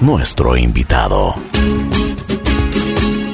[0.00, 1.34] nuestro invitado.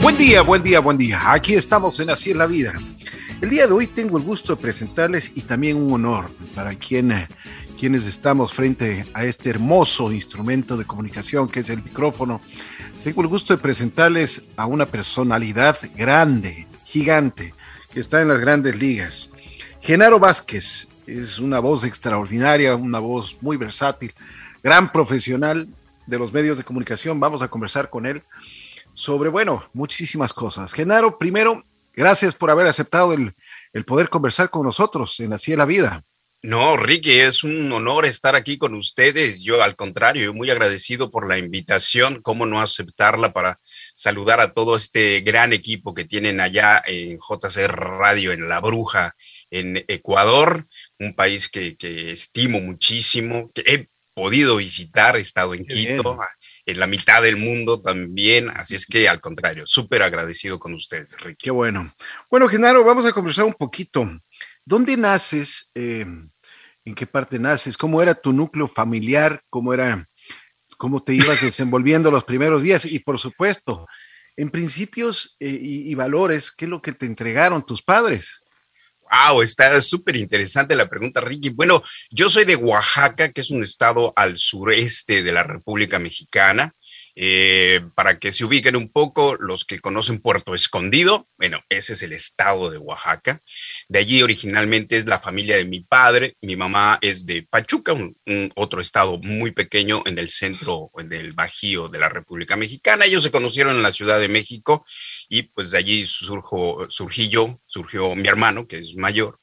[0.03, 1.33] Buen día, buen día, buen día.
[1.33, 2.73] Aquí estamos en Así es la vida.
[3.41, 7.15] El día de hoy tengo el gusto de presentarles y también un honor para quien,
[7.79, 12.41] quienes estamos frente a este hermoso instrumento de comunicación que es el micrófono.
[13.05, 17.55] Tengo el gusto de presentarles a una personalidad grande, gigante,
[17.93, 19.31] que está en las grandes ligas.
[19.81, 24.13] Genaro Vázquez es una voz extraordinaria, una voz muy versátil,
[24.63, 25.69] gran profesional
[26.07, 27.21] de los medios de comunicación.
[27.21, 28.23] Vamos a conversar con él
[28.95, 30.73] sobre, bueno, muchísimas cosas.
[30.73, 31.63] Genaro, primero,
[31.95, 33.35] gracias por haber aceptado el,
[33.85, 36.03] poder conversar con nosotros en Así es la Vida.
[36.41, 39.43] No, Ricky, es un honor estar aquí con ustedes.
[39.43, 42.23] Yo, al contrario, muy agradecido por la invitación.
[42.23, 43.59] ¿Cómo no aceptarla para
[43.97, 49.17] saludar a todo este gran equipo que tienen allá en JC Radio, en La Bruja,
[49.51, 50.65] en Ecuador?
[51.01, 51.77] Un país que,
[52.11, 56.19] estimo muchísimo, que he podido visitar, he estado en Quito,
[56.67, 61.17] en la mitad del mundo también, así es que al contrario, súper agradecido con ustedes,
[61.21, 61.45] Ricky.
[61.45, 61.95] Qué bueno.
[62.29, 64.11] Bueno, Genaro, vamos a conversar un poquito.
[64.65, 65.71] ¿Dónde naces?
[65.77, 66.05] Eh,
[66.85, 67.77] ¿En qué parte naces?
[67.77, 69.41] ¿Cómo era tu núcleo familiar?
[69.51, 70.05] ¿Cómo era,
[70.77, 72.87] cómo te ibas desenvolviendo los primeros días?
[72.87, 73.87] Y por supuesto,
[74.37, 78.43] en principios eh, y, y valores, ¿qué es lo que te entregaron tus padres?
[79.11, 81.51] Wow, está súper interesante la pregunta, Ricky.
[81.51, 86.75] Bueno, yo soy de Oaxaca, que es un estado al sureste de la República Mexicana.
[87.21, 92.03] Eh, para que se ubiquen un poco, los que conocen Puerto Escondido, bueno, ese es
[92.05, 93.41] el estado de Oaxaca.
[93.89, 96.37] De allí originalmente es la familia de mi padre.
[96.43, 98.15] Mi mamá es de Pachuca, un,
[98.55, 103.05] otro estado muy pequeño en el centro, en el Bajío de la República Mexicana.
[103.05, 104.87] Ellos se conocieron en la Ciudad de México
[105.29, 109.41] y pues de allí surjo, surgí yo, surgió mi hermano, que es mayor.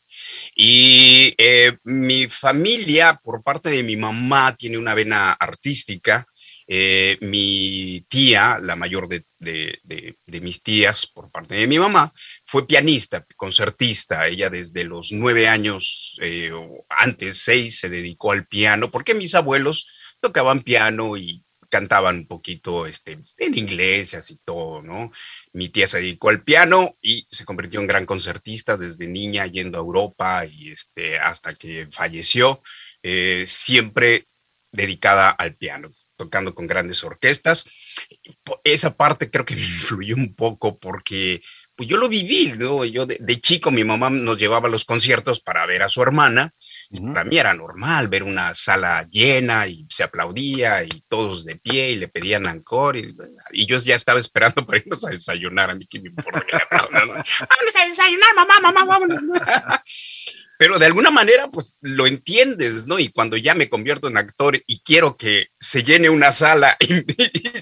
[0.56, 6.26] Y eh, mi familia, por parte de mi mamá, tiene una vena artística
[6.68, 9.24] eh, mi tía, la mayor de,
[10.42, 12.12] mis tías por parte de mi mamá,
[12.44, 14.28] fue pianista, concertista.
[14.28, 16.52] Ella desde los nueve años, eh,
[16.90, 19.88] antes seis, se dedicó al piano, porque mis abuelos
[20.20, 25.12] tocaban piano y cantaban un poquito este, en inglés, así todo, ¿no?
[25.52, 29.78] Mi tía se dedicó al piano y se convirtió en gran concertista desde niña, yendo
[29.78, 32.62] a Europa y este, hasta que falleció,
[33.04, 34.28] eh, siempre
[34.72, 37.66] dedicada al piano tocando con grandes orquestas.
[38.64, 41.42] Esa parte creo que me influyó un poco porque
[41.76, 42.86] pues yo lo viví, ¿no?
[42.86, 46.54] Yo de, chico mi mamá nos llevaba a los conciertos para ver a su hermana.
[47.14, 51.92] Para mí era normal ver una sala llena y se aplaudía y todos de pie
[51.92, 53.14] y le pedían ancor y,
[53.52, 55.70] y yo ya estaba esperando para irnos a desayunar.
[55.70, 57.08] A mí que me importa que aplaudan.
[57.50, 59.22] Vámonos a desayunar, mamá, mamá, vámonos.
[60.58, 63.00] pero de alguna manera, pues lo entiendes, ¿no?
[63.00, 66.88] Y cuando ya me convierto en actor y quiero que se llene una sala y,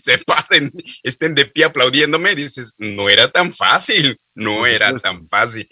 [0.01, 0.71] se paren,
[1.01, 5.69] estén de pie aplaudiéndome, dices, no era tan fácil, no era tan fácil.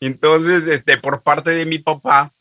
[0.00, 2.32] Entonces, este, por parte de mi papá,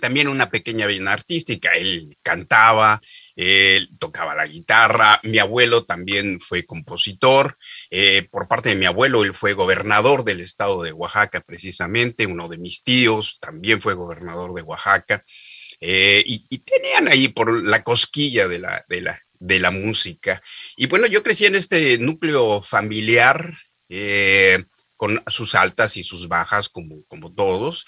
[0.00, 3.00] también una pequeña vena artística, él cantaba,
[3.38, 7.56] él tocaba la guitarra, mi abuelo también fue compositor,
[7.88, 12.48] eh, por parte de mi abuelo él fue gobernador del estado de Oaxaca precisamente, uno
[12.48, 15.22] de mis tíos también fue gobernador de Oaxaca,
[15.80, 20.42] eh, y, tenían ahí por la cosquilla de la, de, la, de la música.
[20.76, 23.54] Y bueno, yo crecí en este núcleo familiar.
[23.88, 24.64] Eh,
[24.96, 27.86] con sus altas y sus bajas como, como todos,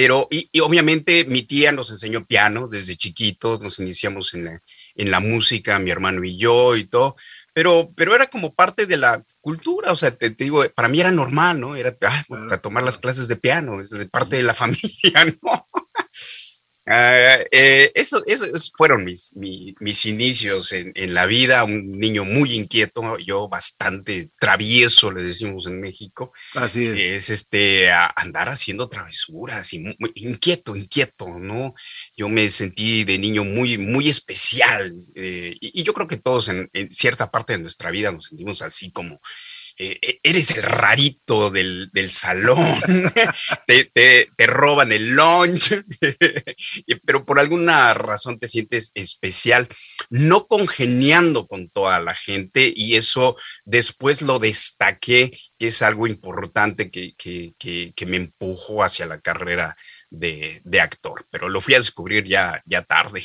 [0.00, 4.62] pero, y, obviamente mi tía nos enseñó piano desde chiquitos, nos iniciamos en la,
[4.94, 7.16] en la música, mi hermano y yo y todo,
[7.52, 11.10] pero, pero era como parte de la cultura, o sea, te, digo, para mí era
[11.10, 11.74] normal, ¿no?
[11.74, 11.96] Era
[12.28, 15.68] para tomar las clases de piano, es de parte de la familia, ¿no?
[16.90, 23.18] Ah, eh, eso, esos fueron mis, mis, inicios en, la vida, un niño muy inquieto,
[23.18, 26.32] yo bastante travieso, le decimos en México.
[26.54, 26.98] Así es.
[26.98, 31.74] Es este, andar haciendo travesuras y muy, inquieto, inquieto, ¿no?
[32.16, 36.70] Yo me sentí de niño muy, muy especial eh, y, yo creo que todos en,
[36.72, 39.20] en, cierta parte de nuestra vida nos sentimos así como
[39.80, 42.58] eh, eh, eres el rarito del, salón,
[43.66, 45.72] te, roban el lunch,
[47.04, 49.68] pero por alguna razón te sientes especial,
[50.10, 56.90] no congeniando con toda la gente y eso después lo destaqué, que es algo importante
[56.90, 59.76] que, que, me empujó hacia la carrera
[60.10, 63.24] de, actor, pero lo fui a descubrir ya, ya tarde.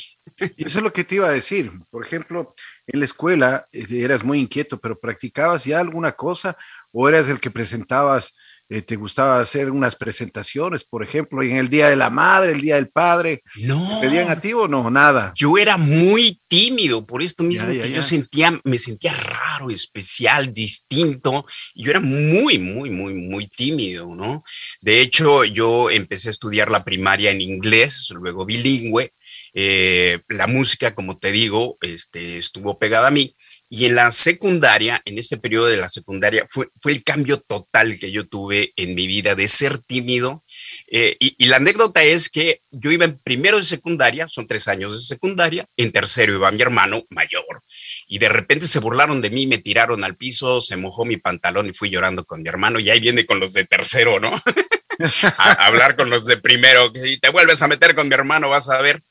[0.56, 1.70] Y eso es lo que te iba a decir.
[1.90, 2.54] Por ejemplo,
[2.86, 6.56] en la escuela eh, eras muy inquieto, pero ¿practicabas ya alguna cosa
[6.92, 8.34] o eras el que presentabas
[8.70, 12.60] eh, te gustaba hacer unas presentaciones, por ejemplo, en el Día de la Madre, el
[12.62, 13.42] Día del Padre.
[13.56, 14.00] No.
[14.00, 14.90] ¿Pedían a ti o no?
[14.90, 15.32] Nada.
[15.36, 21.44] Yo era muy tímido, por esto mismo que yo sentía, me sentía raro, especial, distinto.
[21.74, 24.44] Yo era muy, muy, muy, muy tímido, ¿no?
[24.80, 29.12] De hecho, yo empecé a estudiar la primaria en inglés, luego bilingüe.
[29.52, 33.34] Eh, la música, como te digo, este, estuvo pegada a mí
[33.74, 37.98] y en la secundaria, en ese periodo de la secundaria, fue, fue el cambio total
[37.98, 40.44] que yo tuve en mi vida de ser tímido.
[40.92, 44.92] Eh, y, la anécdota es que yo iba en primero de secundaria, son tres años
[44.92, 47.64] de secundaria, en tercero iba mi hermano mayor.
[48.06, 51.66] Y de repente se burlaron de mí, me tiraron al piso, se mojó mi pantalón
[51.66, 52.78] y fui llorando con mi hermano.
[52.78, 54.30] Y ahí viene con los de tercero, ¿no?
[55.36, 56.92] a, hablar con los de primero.
[56.94, 59.02] Si te vuelves a meter con mi hermano, vas a ver.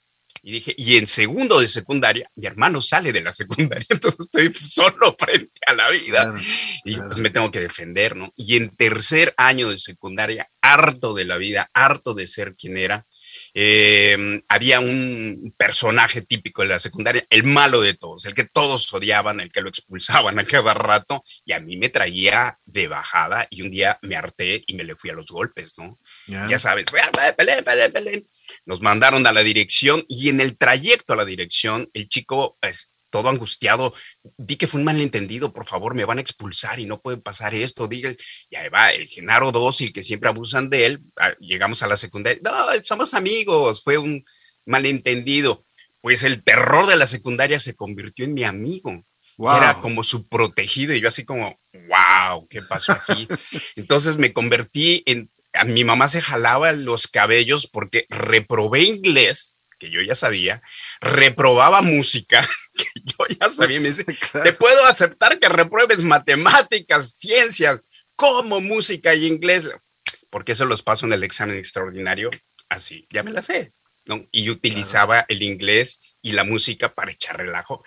[0.45, 4.53] Y dije, y en segundo de secundaria, mi hermano sale de la secundaria, entonces estoy
[4.53, 6.35] solo frente a la vida
[6.83, 8.33] y pues me tengo que defender, ¿no?
[8.35, 13.07] Y en tercer año de secundaria, harto de la vida, harto de ser quien era,
[13.53, 18.91] eh, había un personaje típico de la secundaria, el malo de todos, el que todos
[18.93, 23.47] odiaban, el que lo expulsaban a cada rato, y a mí me traía de bajada
[23.49, 25.97] y un día me harté y me le fui a los golpes, ¿no?
[26.27, 26.85] Ya sabes,
[28.65, 32.93] nos mandaron a la dirección y en el trayecto a la dirección, el chico, pues,
[33.09, 33.93] todo angustiado,
[34.37, 37.53] di que fue un malentendido, por favor, me van a expulsar y no puede pasar
[37.53, 38.11] esto, diga,
[38.49, 41.95] y ahí va, el Genaro dócil, que siempre abusan de él, ah, llegamos a la
[41.95, 42.51] secundaria, no,
[42.83, 44.23] somos amigos, fue un
[44.65, 45.65] malentendido.
[46.01, 49.05] Pues el terror de la secundaria se convirtió en mi amigo.
[49.37, 53.27] Era como su protegido y yo así como, wow, ¿qué pasó aquí?
[53.75, 59.89] Entonces me convertí en a mi mamá se jalaba los cabellos porque reprobé inglés, que
[59.89, 60.61] yo ya sabía,
[61.01, 62.45] reprobaba música,
[62.77, 64.05] que yo ya sabía, me dice,
[64.43, 67.83] te puedo aceptar que repruebes matemáticas, ciencias,
[68.15, 69.69] como música y inglés,
[70.29, 72.29] porque eso los paso en el examen extraordinario,
[72.69, 73.73] así, ya me la sé,
[74.05, 74.25] ¿no?
[74.31, 77.83] Y utilizaba el inglés y la música para echar relajo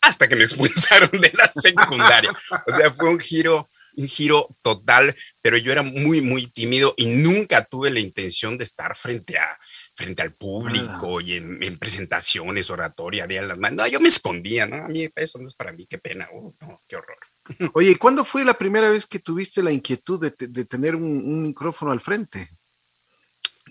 [0.00, 2.32] hasta que me expulsaron de la secundaria.
[2.66, 7.06] O sea, fue un giro un giro total, pero yo era muy, muy tímido y
[7.06, 9.58] nunca tuve la intención de estar frente a
[10.00, 13.84] frente al público y en, presentaciones, oratoria, día de las manos.
[13.84, 14.84] No, yo me escondía, ¿no?
[14.84, 17.18] A mí eso no es para mí, qué pena, uh, no, qué horror.
[17.74, 22.00] Oye, ¿cuándo fue la primera vez que tuviste la inquietud de, tener un, micrófono al
[22.00, 22.48] frente?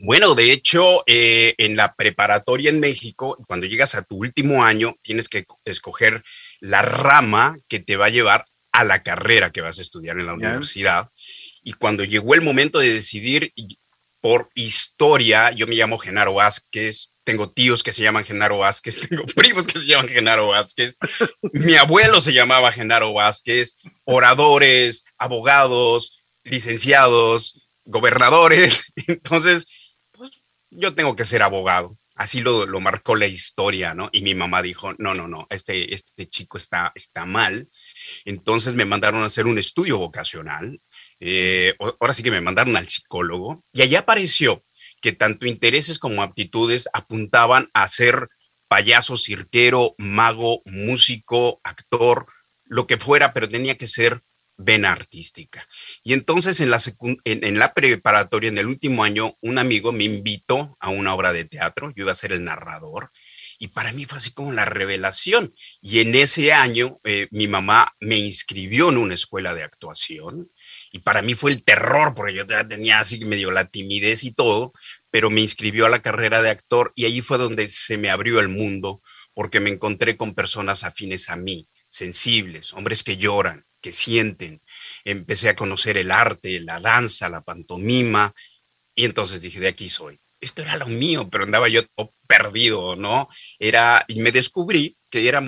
[0.01, 4.95] Bueno, de hecho, eh, en la preparatoria en México, cuando llegas a tu último año,
[5.01, 6.23] tienes que escoger
[6.59, 10.27] la rama que te va a llevar a la carrera que vas a estudiar en
[10.27, 11.09] la universidad.
[11.63, 13.53] Y cuando llegó el momento de decidir
[14.21, 19.23] por historia, yo me llamo Genaro Vázquez, tengo tíos que se llaman Genaro Vázquez, tengo
[19.35, 20.97] primos que se llaman Genaro Vázquez,
[21.53, 28.91] mi abuelo se llamaba Genaro Vázquez, oradores, abogados, licenciados, gobernadores.
[29.07, 29.67] Entonces,
[30.11, 30.31] pues,
[30.69, 31.97] yo tengo que ser abogado.
[32.15, 34.09] Así lo, lo, marcó la historia, ¿no?
[34.11, 37.69] Y mi mamá dijo, no, no, no, este, este chico está, está mal
[38.25, 40.79] entonces me mandaron a hacer un estudio vocacional.
[41.19, 44.63] Eh, ahora sí que me mandaron al psicólogo y allá apareció
[45.01, 48.29] que tanto intereses como aptitudes apuntaban a ser
[48.67, 52.27] payaso, cirquero, mago, músico, actor,
[52.65, 54.21] lo que fuera, pero tenía que ser
[54.57, 55.65] vena artística.
[56.03, 56.79] Y entonces en la,
[57.23, 61.45] en la preparatoria, en el último año, un amigo me invitó a una obra de
[61.45, 63.11] teatro, yo iba a ser el narrador,
[63.61, 65.53] y para mí fue así como la revelación.
[65.81, 70.49] Y en ese año eh, mi mamá me inscribió en una escuela de actuación
[70.93, 74.31] y para mí fue el terror, porque yo ya tenía así medio la timidez y
[74.31, 74.71] todo,
[75.11, 78.39] pero me inscribió a la carrera de actor y allí fue donde se me abrió
[78.39, 79.01] el mundo,
[79.33, 84.61] porque me encontré con personas afines a mí, sensibles, hombres que lloran, que sienten.
[85.03, 88.33] Empecé a conocer el arte, la danza, la pantomima,
[88.95, 91.83] y entonces dije, de aquí soy esto era lo mío, pero andaba yo
[92.27, 93.27] perdido, ¿no?
[93.59, 95.43] Era, y me descubrí que era,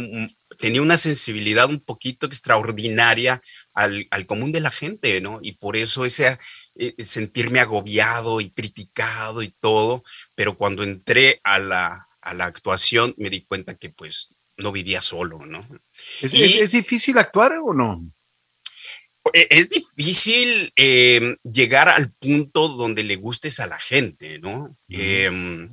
[0.57, 3.41] tenía una sensibilidad un poquito extraordinaria
[3.73, 5.39] al, común de la gente, ¿no?
[5.41, 6.39] Y por eso ese
[6.75, 10.03] eh, sentirme agobiado y criticado y todo,
[10.35, 15.01] pero cuando entré a la, a la actuación me di cuenta que pues no vivía
[15.01, 15.61] solo, ¿no?
[16.21, 18.03] es difícil actuar o no?
[19.33, 24.75] E-, es difícil em, llegar al punto donde le gustes a la gente, ¿no?
[24.89, 25.69] Em,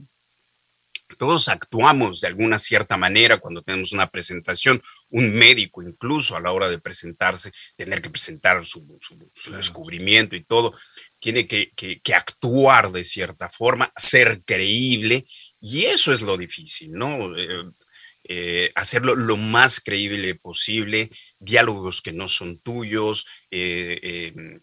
[1.16, 6.52] todos actuamos de alguna cierta manera cuando tenemos una presentación, un médico incluso a la
[6.52, 8.86] hora de presentarse, tener que presentar su,
[9.50, 10.74] descubrimiento y todo,
[11.18, 11.72] tiene que,
[12.14, 15.26] actuar de cierta forma, ser creíble,
[15.60, 17.36] y eso es lo difícil, ¿no?
[17.36, 17.64] Eh,
[18.28, 24.60] eh, hacerlo lo más creíble posible, diálogos que no son tuyos, eh, em,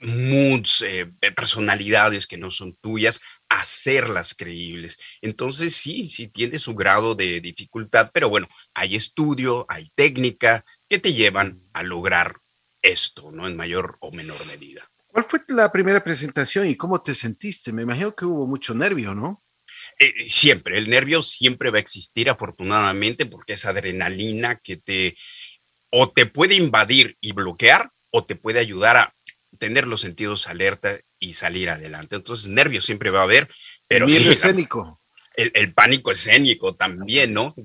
[0.00, 4.98] moods, eh, personalidades que no son tuyas, hacerlas creíbles.
[5.20, 10.98] Entonces sí, sí tiene su grado de dificultad, pero bueno, hay estudio, hay técnica que
[10.98, 12.36] te llevan a lograr
[12.82, 13.46] esto, ¿no?
[13.46, 14.82] En mayor o menor medida.
[15.06, 17.72] ¿Cuál fue la primera presentación y cómo te sentiste?
[17.72, 19.42] Me imagino que hubo mucho nervio, ¿no?
[20.02, 25.16] Eh, siempre, el nervio siempre va a existir afortunadamente porque es adrenalina que te
[25.90, 29.14] o te puede invadir y bloquear o te puede ayudar a
[29.58, 32.16] tener los sentidos alerta y salir adelante.
[32.16, 33.48] Entonces, nervio siempre va a haber,
[33.86, 34.06] pero...
[34.06, 34.98] El escénico.
[35.34, 37.54] El, pánico escénico también, ¿no?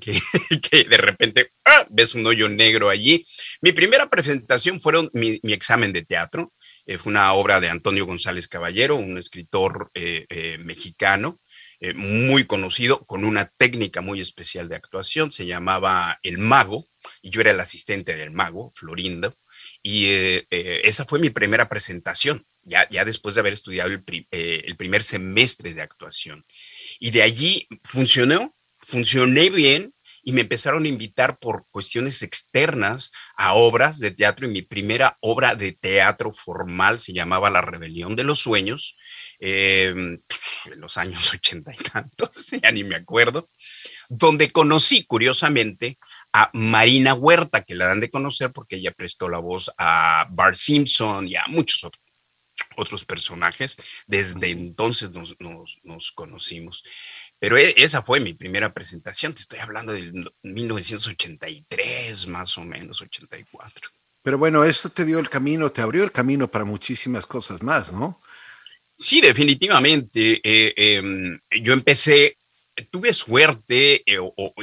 [0.62, 1.86] Que, de repente ¡ah!
[1.90, 3.26] ves un hoyo negro allí.
[3.62, 6.54] Mi primera presentación fueron mi, examen de teatro.
[6.86, 11.40] Eh, fue una obra de Antonio González Caballero, un escritor eh, eh, mexicano,
[11.96, 15.32] muy conocido, con una técnica muy especial de actuación.
[15.32, 16.88] Se llamaba El Mago,
[17.22, 19.36] y yo era el asistente del Mago, Florindo.
[19.84, 20.08] Y
[20.50, 25.82] esa fue mi primera presentación ya, después de haber estudiado eh, el, primer semestre de
[25.82, 26.46] actuación.
[27.00, 29.94] Y de allí funcionó, funcioné bien
[30.28, 35.18] y me empezaron a invitar por cuestiones externas a obras de teatro y mi primera
[35.22, 38.98] obra de teatro formal se llamaba La Rebelión de los Sueños,
[39.40, 40.20] em,
[40.66, 43.50] en los años ochenta y tantos, ya ni me acuerdo,
[44.10, 45.98] donde conocí curiosamente
[46.34, 50.58] a Marina Huerta, que la dan de conocer porque ella prestó la voz a Bart
[50.58, 52.04] Simpson y a muchos otros
[52.76, 53.78] otros personajes.
[54.06, 56.84] Desde entonces nos, conocimos.
[57.40, 59.34] Pero e, esa fue mi primera presentación.
[59.34, 60.12] Te estoy hablando de
[60.44, 63.90] 1983, más o menos, 84.
[64.24, 67.94] Pero bueno, esto te dio el camino, te abrió el camino para muchísimas cosas más,
[67.94, 68.20] ¿no?
[68.94, 70.42] Sí, definitivamente.
[70.44, 72.37] Eh, em, yo empecé
[72.92, 74.20] tuve suerte eh,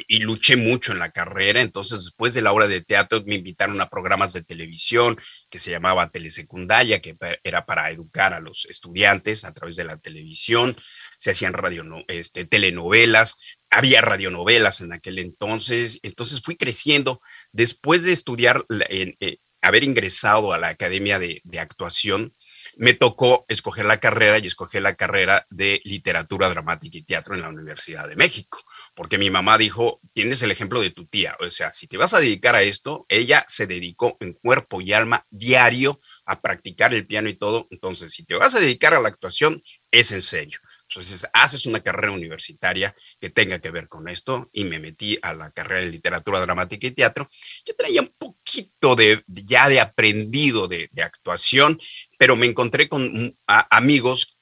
[0.08, 3.80] y luché mucho en la carrera, entonces después de la obra de teatro me invitaron
[3.80, 5.18] a programas de televisión
[5.50, 9.96] que se llamaba Telesecundaria, que era para educar a los estudiantes a través de la
[9.98, 10.76] televisión,
[11.18, 13.40] se hacían radio, este, telenovelas,
[13.70, 17.20] había radionovelas en aquel entonces, entonces fui creciendo.
[17.52, 22.34] Después de estudiar, eh, haber ingresado a la Academia de, de Actuación,
[22.78, 27.42] me tocó escoger la carrera y escoger la carrera de literatura dramática y teatro en
[27.42, 28.62] la Universidad de México,
[28.94, 32.14] porque mi mamá dijo, tienes el ejemplo de tu tía, o sea, si te vas
[32.14, 37.06] a dedicar a esto, ella se dedicó en cuerpo y alma diario a practicar el
[37.06, 40.58] piano y todo, entonces si te vas a dedicar a la actuación, es en serio.
[40.94, 45.34] Entonces, haces una carrera universitaria que tenga que ver con esto y me metí a
[45.34, 47.26] la carrera de literatura dramática y teatro.
[47.66, 51.80] Yo traía un poquito de ya de aprendido de, actuación,
[52.16, 54.38] pero me encontré con amigos,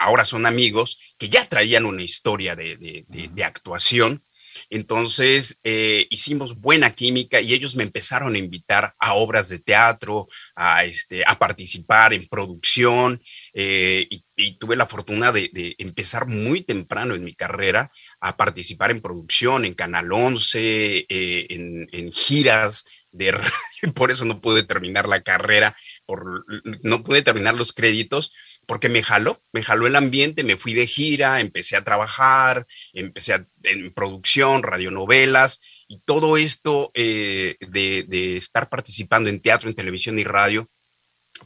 [0.00, 4.24] ahora son amigos, que ya traían una historia de, de actuación.
[4.70, 10.28] Entonces eh, hicimos buena química y ellos me empezaron a invitar a obras de teatro,
[10.54, 13.22] a, este, a participar en producción
[13.54, 14.22] eh, y,
[14.58, 19.74] tuve la fortuna de, empezar muy temprano en mi carrera a participar en producción, en
[19.74, 23.34] Canal 11, eh, en, giras de
[23.94, 25.74] por eso no pude terminar la carrera,
[26.06, 26.44] por,
[26.82, 28.32] no pude terminar los créditos
[28.66, 33.44] porque me jaló, me jaló el ambiente, me fui de gira, empecé a trabajar, empecé
[33.64, 35.60] en producción, radionovelas,
[35.92, 40.70] y todo esto eh, de, estar participando en teatro, en televisión y radio,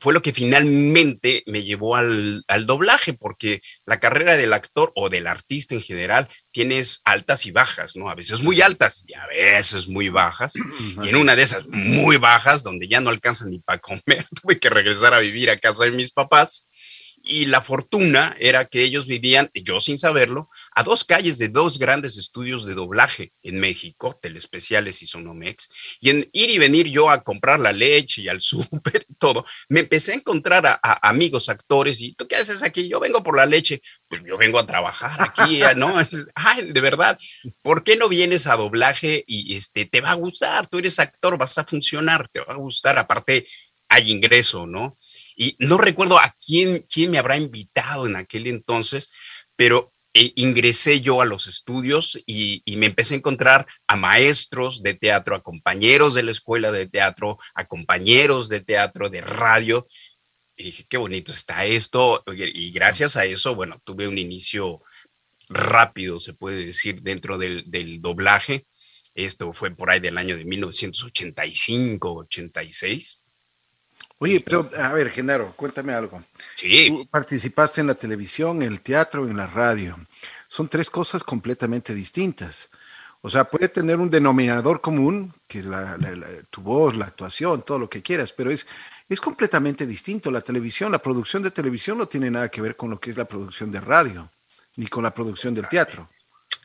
[0.01, 5.27] fue lo que finalmente me llevó al, doblaje, porque la carrera del actor o del
[5.27, 8.09] artista en general tienes altas y bajas, ¿no?
[8.09, 10.55] A veces muy altas y a veces muy bajas.
[11.05, 14.59] Y en una de esas muy bajas, donde ya no alcanzan ni para comer, tuve
[14.59, 16.69] que regresar a vivir a casa de mis papás
[17.27, 21.79] y la fortuna era que ellos vivían, yo sin saberlo, a dos calles de dos
[21.79, 27.09] grandes estudios de doblaje en México, Telespeciales y Sonomex, y en ir y venir yo
[27.09, 30.79] a comprar la leche y al súper y todo, me empecé a encontrar a,
[31.09, 32.89] amigos actores y ¿tú qué haces aquí?
[32.89, 35.95] Yo vengo por la leche, pues yo vengo a trabajar aquí, ¿no?
[36.35, 37.19] Ay, de verdad,
[37.63, 40.67] ¿por qué no vienes a doblaje y este, te va a gustar?
[40.67, 43.49] Tú eres actor, vas a funcionar, te va a gustar, aparte
[43.89, 44.95] hay ingreso, ¿no?
[45.37, 49.11] Y no recuerdo a quién, quién me habrá invitado en aquel entonces,
[49.57, 54.95] pero eh, ingresé yo a los estudios y, me empecé a encontrar a maestros de
[54.95, 59.87] teatro, a compañeros de la escuela de teatro, a compañeros de teatro, de radio.
[60.57, 62.25] Y dije, qué bonito está esto.
[62.35, 64.81] Y gracias a eso, bueno, tuve un inicio
[65.51, 68.65] rápido, se puede decir, dentro del, del doblaje.
[69.15, 73.26] Esto fue por ahí del año de 1985, 86.
[74.19, 76.23] Oye, pero a ver, Genaro, cuéntame algo.
[76.55, 76.89] Sí.
[76.89, 79.99] Tú participaste en la televisión, en el teatro, en la radio.
[80.49, 82.71] Son tres cosas completamente distintas.
[83.21, 85.67] O sea, puede tener un denominador común, que es
[86.49, 88.67] tu voz, la actuación, todo lo que quieras, pero es,
[89.09, 90.31] es completamente distinto.
[90.31, 93.17] La televisión, la producción de televisión no tiene nada que ver con lo que es
[93.17, 94.31] la producción de radio,
[94.77, 96.09] ni con la producción del teatro.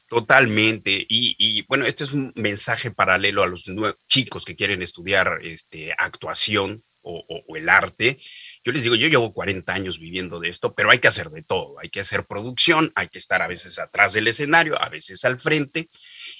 [0.07, 1.05] Totalmente.
[1.09, 3.63] Y, bueno, este es un mensaje paralelo a los
[4.07, 8.19] chicos que quieren estudiar este, actuación o, el arte.
[8.63, 11.43] Yo les digo, yo llevo 40 años viviendo de esto, pero hay que hacer de
[11.43, 11.75] todo.
[11.79, 15.39] Hay que hacer producción, hay que estar a veces atrás del escenario, a veces al
[15.39, 15.89] frente.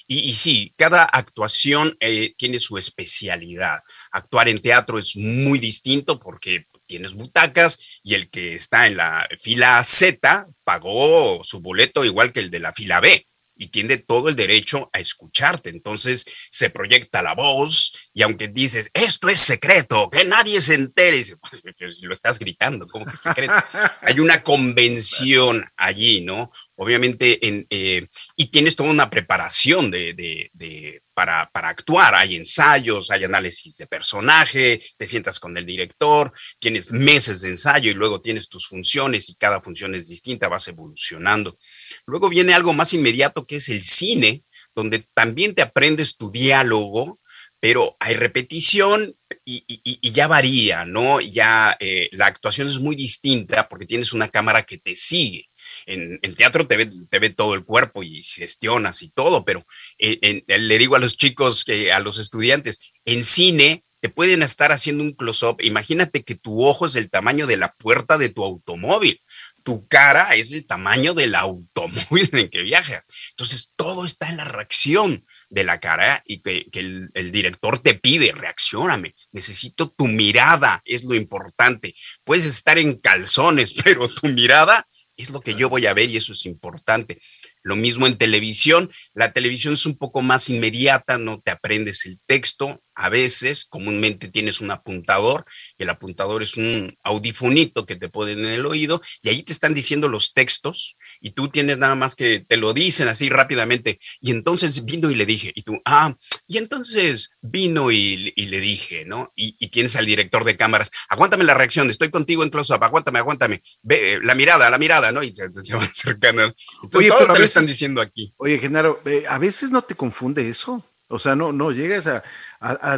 [0.06, 3.80] Y, sí, cada actuación eh, tiene su especialidad.
[4.10, 9.26] Actuar en teatro es muy distinto porque tienes butacas y el que está en la
[9.40, 13.26] fila Z pagó su boleto igual que el de la fila B
[13.62, 15.70] y tiene todo el derecho a escucharte.
[15.70, 21.22] Entonces se proyecta la voz y aunque dices, esto es secreto, que nadie se entere,
[21.48, 23.52] pues, lo estás gritando, como que secreto.
[24.02, 26.50] Hay una convención allí, ¿no?
[26.74, 30.14] Obviamente, en, eh, y tienes toda una preparación de,
[30.52, 32.16] de, para, para, actuar.
[32.16, 37.90] Hay ensayos, hay análisis de personaje, te sientas con el director, tienes meses de ensayo
[37.90, 41.56] y luego tienes tus funciones y cada función es distinta, vas evolucionando.
[42.06, 44.42] Luego viene algo más inmediato que es el cine,
[44.74, 47.20] donde también te aprendes tu diálogo,
[47.60, 51.20] pero hay repetición y, ya varía, ¿no?
[51.20, 55.48] Ya eh, la actuación es muy distinta porque tienes una cámara que te sigue.
[55.86, 59.64] En, teatro te ve, todo el cuerpo y gestionas y todo, pero
[59.98, 65.12] le digo a los chicos, a los estudiantes, en cine te pueden estar haciendo un
[65.12, 65.58] close-up.
[65.62, 69.20] Imagínate que tu ojo es del tamaño de la puerta de tu automóvil
[69.62, 73.04] tu cara es el tamaño del automóvil en que viajas.
[73.30, 77.94] Entonces, todo está en la reacción de la cara y que, el, el, director te
[77.94, 81.94] pide, reaccioname, necesito tu mirada, es lo importante.
[82.24, 86.16] Puedes estar en calzones, pero tu mirada es lo que yo voy a ver y
[86.16, 87.20] eso es importante.
[87.62, 92.18] Lo mismo en televisión, la televisión es un poco más inmediata, no te aprendes el
[92.26, 95.44] texto, a veces comúnmente tienes un apuntador,
[95.78, 99.74] el apuntador es un audifonito que te ponen en el oído y ahí te están
[99.74, 104.30] diciendo los textos y tú tienes nada más que te lo dicen así rápidamente y
[104.30, 106.14] entonces vino y le dije y tú, ah,
[106.46, 109.32] y entonces vino y, le dije, ¿no?
[109.34, 113.62] Y, tienes al director de cámaras, aguántame la reacción, estoy contigo en close-up, aguántame, aguántame,
[113.82, 115.22] ve, la mirada, la mirada, ¿no?
[115.22, 116.54] Y se, van acercando.
[116.82, 118.32] Entonces, todo te lo están diciendo aquí.
[118.36, 120.84] Oye, Genaro, eh, a veces no te confunde eso.
[121.08, 122.22] O sea, no, no llegas a,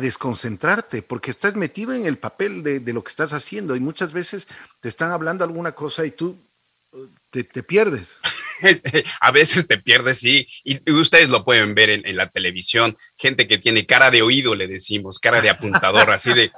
[0.00, 4.12] desconcentrarte porque estás metido en el papel de, de, lo que estás haciendo y muchas
[4.12, 4.46] veces
[4.80, 6.38] te están hablando alguna cosa y tú
[7.30, 8.18] te, pierdes.
[9.20, 10.46] a veces te pierdes, sí.
[10.62, 12.96] Y ustedes lo pueden ver en, la televisión.
[13.16, 16.52] Gente que tiene cara de oído, le decimos, cara de apuntador, así de,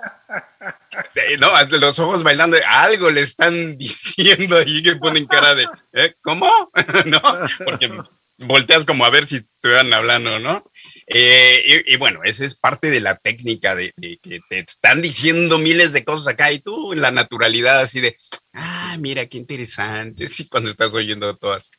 [1.38, 6.14] no, los ojos bailando, algo le están diciendo ahí que ponen cara de, ¿eh?
[6.20, 6.46] ¿cómo?
[7.06, 7.22] no,
[7.64, 7.90] porque
[8.38, 10.62] volteas como a ver si estuvieran hablando, ¿no?
[11.08, 15.92] Eh, y, bueno, esa es parte de la técnica de, que te están diciendo miles
[15.92, 18.16] de cosas acá y tú en la naturalidad así de,
[18.52, 21.70] ah, mira qué interesante, sí, cuando estás oyendo todas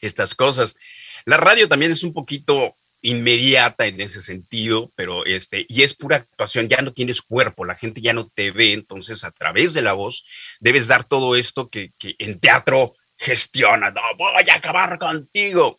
[0.00, 0.76] estas cosas.
[1.24, 6.16] La radio también es un poquito inmediata en ese sentido, pero este, y es pura
[6.16, 9.82] actuación, ya no tienes cuerpo, la gente ya no te ve, entonces a través de
[9.82, 10.24] la voz
[10.60, 15.78] debes dar todo esto que, en teatro gestiona, no, voy a acabar contigo.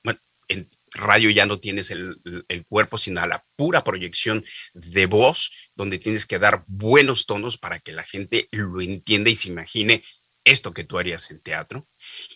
[0.95, 6.39] Radio ya no tienes el, cuerpo, sino la pura proyección de voz, donde tienes que
[6.39, 10.03] dar buenos tonos para que la gente lo entienda y se imagine
[10.43, 11.88] esto que tú harías en teatro.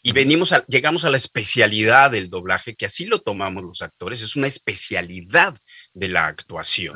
[0.01, 4.21] Y venimos a, llegamos a la especialidad del doblaje, que así lo tomamos los actores,
[4.21, 5.55] es una especialidad
[5.93, 6.95] de la actuación.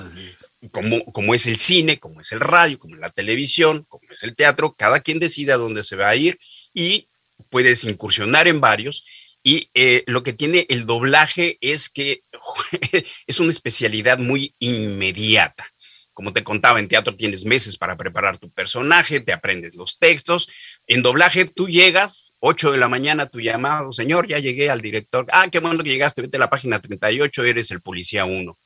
[0.71, 4.23] Como, como es el cine, como es el radio, como es la televisión, como es
[4.23, 6.39] el teatro, cada quien decide a dónde se va a ir
[6.73, 7.07] y
[7.49, 9.05] puedes incursionar en varios
[9.43, 12.23] y eh, lo que tiene el doblaje es que
[13.27, 15.69] es una especialidad muy inmediata.
[16.13, 20.47] Como te contaba, en teatro tienes meses para preparar tu personaje, te aprendes los textos.
[20.87, 25.25] En doblaje tú llegas, 8 de la mañana, tu llamado, señor, ya llegué al director.
[25.31, 28.57] Ah, qué bueno que llegaste, vete a la página 38, eres el policía 1.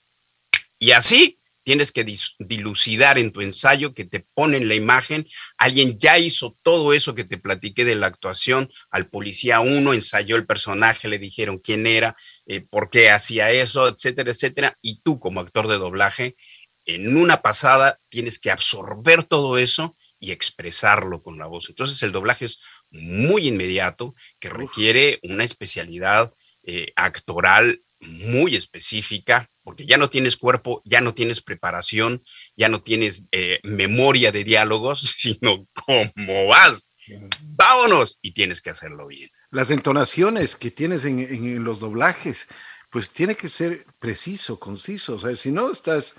[0.80, 2.06] Y así tienes que
[2.40, 5.28] dilucidar en tu ensayo que te ponen la imagen.
[5.58, 8.70] Alguien ya hizo todo eso que te platiqué de la actuación.
[8.90, 13.90] Al policía uno ensayó el personaje, le dijeron quién era, eh, por qué hacía eso,
[13.90, 14.78] etcétera, etcétera.
[14.82, 16.38] Y tú como actor de doblaje,
[16.86, 21.68] en una pasada tienes que absorber todo eso y expresarlo con la voz.
[21.68, 26.32] Entonces el doblaje es muy inmediato, que requiere una especialidad
[26.64, 32.24] eh, actoral muy específica, porque ya no tienes cuerpo, ya no tienes preparación,
[32.56, 36.94] ya no tienes eh, memoria de diálogos, sino cómo vas.
[37.42, 39.30] Vámonos y tienes que hacerlo bien.
[39.52, 42.48] Las entonaciones que tienes en, los doblajes,
[42.90, 45.16] pues tiene que ser preciso, conciso.
[45.16, 46.16] O sea, si no estás,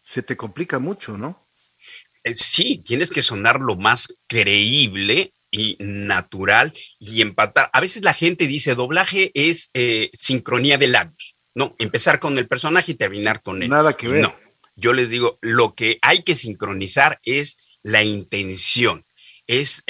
[0.00, 1.40] se te complica mucho, ¿no?
[2.24, 7.70] Eh, sí, tienes que sonar lo más creíble y natural y empatar.
[7.72, 11.74] A veces la gente dice doblaje es eh, sincronía de labios, ¿no?
[11.78, 13.68] Empezar con el personaje y terminar con él.
[13.68, 14.22] Nada que ver.
[14.22, 14.34] No,
[14.76, 19.04] yo les digo, lo que hay que sincronizar es la intención,
[19.48, 19.82] es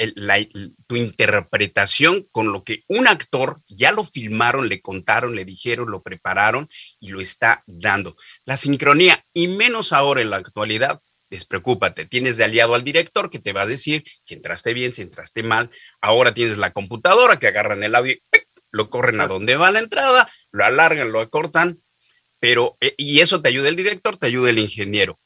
[0.87, 6.01] tu interpretación con lo que un actor ya lo filmaron, le contaron, le dijeron, lo
[6.01, 6.67] prepararon
[6.99, 8.17] y lo está dando.
[8.45, 13.37] La sincronía, y menos ahora en la actualidad, despreocúpate, tienes de aliado al director que
[13.37, 15.69] te va a decir si entraste bien, si entraste mal.
[16.01, 18.15] Ahora tienes la computadora que agarran el audio,
[18.71, 21.79] lo corren a donde va la entrada, lo alargan, lo acortan,
[22.39, 25.19] pero, eh, y eso te ayuda el director, te ayuda el ingeniero,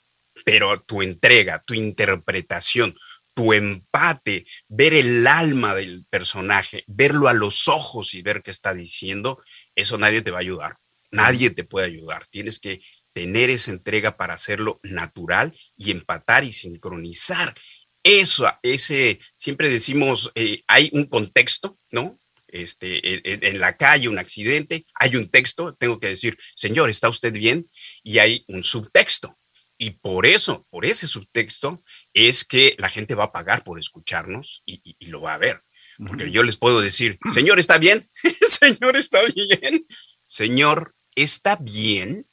[0.45, 2.95] pero tu entrega, tu interpretación,
[3.33, 8.73] tu empate, ver el alma del personaje, verlo a los ojos y ver qué está
[8.73, 9.41] diciendo,
[9.75, 10.77] eso nadie te va a ayudar.
[11.11, 12.25] Nadie te puede ayudar.
[12.27, 12.81] Tienes que
[13.13, 17.55] tener esa entrega para hacerlo natural y empatar y sincronizar.
[18.01, 22.17] Eso, ese, siempre decimos, eh, hay un contexto, ¿no?
[22.53, 27.33] Este, en, la calle, un accidente, hay un texto, tengo que decir, señor, ¿está usted
[27.33, 27.67] bien?
[28.03, 29.39] Y hay un subtexto.
[29.79, 34.61] Y por eso, por ese subtexto, es que la gente va a pagar por escucharnos
[34.67, 35.63] y, lo va a ver.
[35.97, 38.07] Porque yo les puedo decir, señor, ¿está bien?
[38.47, 39.87] señor, ¿está bien?
[40.23, 42.27] Señor, ¿está bien?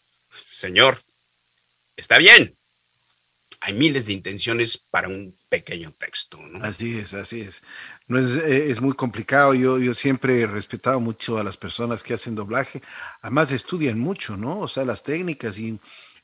[0.51, 1.01] Señor,
[1.97, 2.55] ¿está bien?
[3.61, 6.39] Hay miles de intenciones para un pequeño texto.
[6.39, 6.65] ¿no?
[6.65, 7.63] Así es, así es.
[8.09, 9.55] No es, eh, es muy complicado.
[9.55, 12.83] Yo, yo siempre he respetado mucho a las personas que hacen doblaje.
[13.21, 14.59] Además, estudian mucho, ¿no?
[14.61, 15.79] O sea, las técnicas y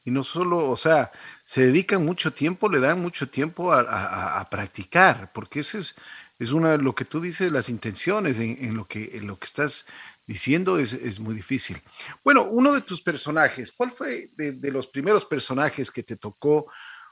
[0.07, 1.11] y no solo, o sea,
[1.45, 5.97] se dedican mucho tiempo, le dan mucho tiempo a, practicar, porque eso es,
[6.39, 9.85] es una, lo que tú dices, las intenciones en, lo, que, en lo que estás
[10.25, 11.83] diciendo es, muy difícil.
[12.23, 16.69] Bueno, uno de tus personajes, ¿cuál fue de, los primeros personajes que te tocó?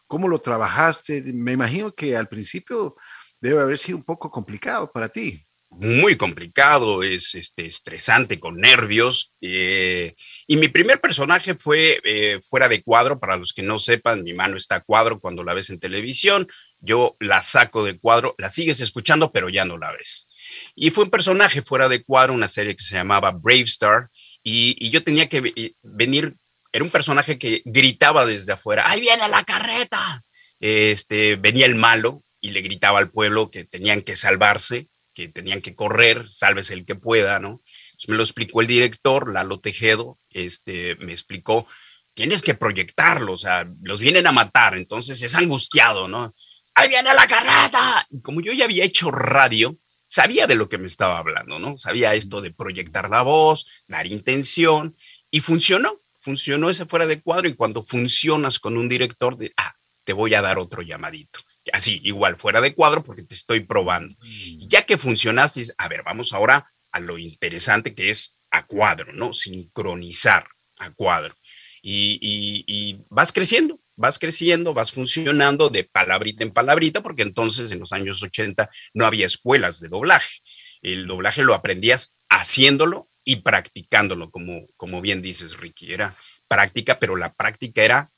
[0.06, 1.22] ¿Cómo lo trabajaste?
[1.32, 2.96] Me imagino que al principio
[3.40, 5.44] debe haber sido un poco complicado para ti.
[5.70, 9.34] Muy complicado, es este, estresante, con nervios.
[9.40, 10.14] Eh,
[10.46, 14.34] y mi primer personaje fue eh, fuera de cuadro, para los que no sepan, mi
[14.34, 16.46] mano está a cuadro cuando la ves en televisión,
[16.78, 20.28] yo la saco de cuadro, la sigues escuchando, pero ya no la ves.
[20.76, 24.08] Y fue un personaje fuera de cuadro, una serie que se llamaba Brave Star,
[24.44, 26.36] y, yo tenía que eh, venir,
[26.74, 30.24] era un personaje que gritaba desde afuera, ¡ahí viene la carreta!
[30.58, 35.62] Este, venía el malo y le gritaba al pueblo que tenían que salvarse, que tenían
[35.62, 37.62] que correr, sálvese el que pueda, ¿no?
[38.08, 41.64] me lo explicó el director, Lalo Tejedo, este, me explicó,
[42.12, 46.34] tienes que proyectarlo, o sea, los vienen a matar, entonces es angustiado, ¿no?
[46.74, 48.06] ¡Ahí viene la carreta!
[48.24, 51.78] como yo ya había hecho radio, sabía de lo que me estaba hablando, ¿no?
[51.78, 54.96] Sabía esto de proyectar la voz, dar intención,
[55.30, 59.74] y funcionó, funcionó ese fuera de cuadro, y cuando funcionas con un director, de, ah,
[60.04, 61.40] te voy a dar otro llamadito.
[61.72, 64.14] Así, igual, fuera de cuadro, porque te estoy probando.
[64.22, 69.12] Y ya que funcionaste, a ver, vamos ahora a lo interesante que es a cuadro,
[69.12, 69.34] ¿no?
[69.34, 70.46] Sincronizar
[70.78, 71.34] a cuadro.
[71.82, 77.92] Y, vas creciendo, vas creciendo, vas funcionando de palabrita en palabrita, porque entonces en los
[77.92, 80.40] años 80 no había escuelas de doblaje.
[80.80, 85.92] El doblaje lo aprendías haciéndolo y practicándolo, como, como bien dices, Ricky.
[85.92, 86.14] Era
[86.46, 88.10] práctica, pero la práctica era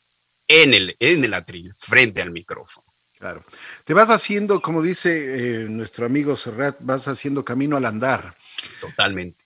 [0.49, 2.87] en el, en el atril, frente al micrófono.
[3.19, 3.45] Claro.
[3.85, 8.37] Te vas haciendo, como dice eh, nuestro amigo Serrat, vas haciendo camino al andar.
[8.81, 9.45] Totalmente.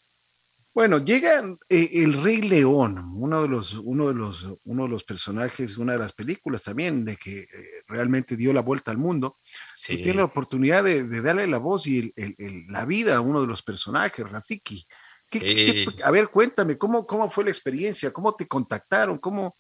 [0.73, 5.05] Bueno, llega eh, el Rey León, uno de los, uno de los, uno de los
[5.05, 7.49] personajes, una de las películas también de que eh,
[7.87, 9.37] realmente dio la vuelta al mundo.
[9.77, 10.01] Sí.
[10.01, 12.13] tiene la oportunidad de, darle la voz y
[12.69, 14.87] la vida a uno de los personajes, Rafiki.
[16.05, 18.13] A ver, cuéntame, ¿cómo, ¿cómo fue la experiencia?
[18.13, 19.19] ¿Cómo te contactaron?
[19.19, 19.57] ¿Cómo,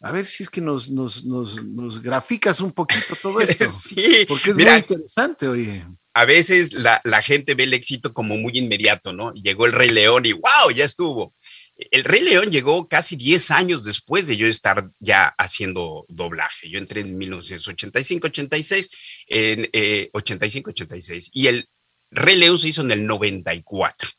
[0.00, 3.70] a ver si es que nos, nos, nos, nos graficas un poquito todo esto.
[3.70, 8.52] sí, porque es muy interesante, oye a veces la, gente ve el éxito como muy
[8.54, 9.32] inmediato, ¿no?
[9.34, 10.70] Llegó el Rey León y ¡wow!
[10.74, 11.34] Ya estuvo.
[11.76, 16.68] El Rey León llegó casi 10 años después de yo estar ya haciendo doblaje.
[16.68, 18.90] Yo entré en 1985-86,
[19.28, 19.64] en
[20.12, 21.68] 85-86, eh, y el
[22.10, 24.10] Rey León se hizo en el 94.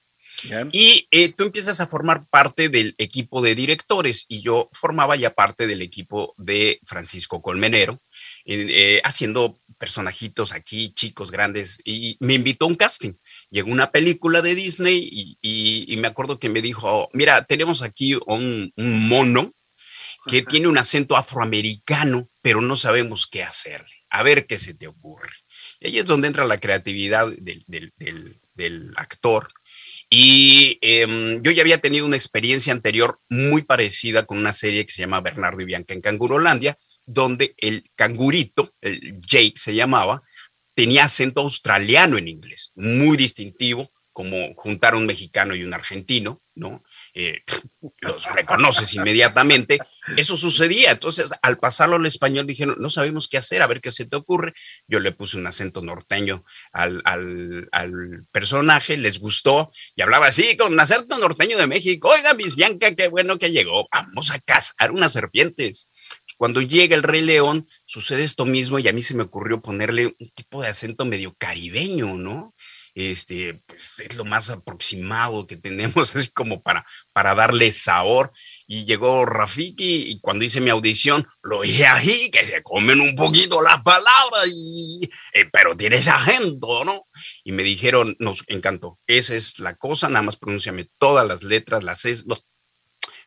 [0.72, 5.34] Y eh, tú empiezas a formar parte del equipo de directores y yo formaba ya
[5.34, 8.02] parte del equipo de Francisco Colmenero,
[8.46, 13.14] eh, haciendo personajitos aquí, chicos grandes, y me invitó a un casting.
[13.50, 18.74] Llegó una película de Disney y, me acuerdo que me dijo, mira, tenemos aquí un,
[18.78, 19.52] mono
[20.28, 23.96] que tiene un acento afroamericano, pero no sabemos qué hacerle.
[24.10, 25.32] A ver qué se te ocurre.
[25.80, 27.66] Y ahí es donde entra la creatividad del,
[28.54, 29.52] del actor
[30.14, 34.92] Y em, yo ya había tenido una experiencia anterior muy parecida con una serie que
[34.92, 40.22] se llama Bernardo y Bianca en Cangurolandia, donde el cangurito, el Jake se llamaba,
[40.76, 46.84] tenía acento australiano en inglés, muy distintivo, como juntar un mexicano y un argentino, ¿no?
[47.14, 47.44] Eh,
[48.00, 49.80] los reconoces inmediatamente.
[50.16, 50.92] Eso sucedía.
[50.92, 54.16] Entonces, al pasarlo al español, dijeron, no sabemos qué hacer, a ver qué se te
[54.16, 54.54] ocurre.
[54.88, 60.74] Yo le puse un acento norteño al, al, personaje, les gustó y hablaba así, con
[60.74, 62.10] un acento norteño de México.
[62.10, 63.88] Oiga, Miss Bianca, qué bueno que llegó.
[63.92, 65.90] Vamos a cazar unas serpientes.
[66.38, 70.08] Cuando llega el Rey León, sucede esto mismo y a mí se me ocurrió ponerle
[70.08, 72.56] un tipo de acento medio caribeño, ¿no?
[72.94, 78.32] Este, pues es lo más aproximado que tenemos, así como para, para darle sabor.
[78.68, 83.16] Y llegó Rafiki y cuando hice mi audición, lo oí ahí, que se comen un
[83.16, 87.08] poquito las palabras, y, eh, pero tienes acento, ¿no?
[87.44, 91.84] Y me dijeron, nos encantó, esa es la cosa, nada más pronúnciame todas las letras,
[91.84, 92.38] las es, no,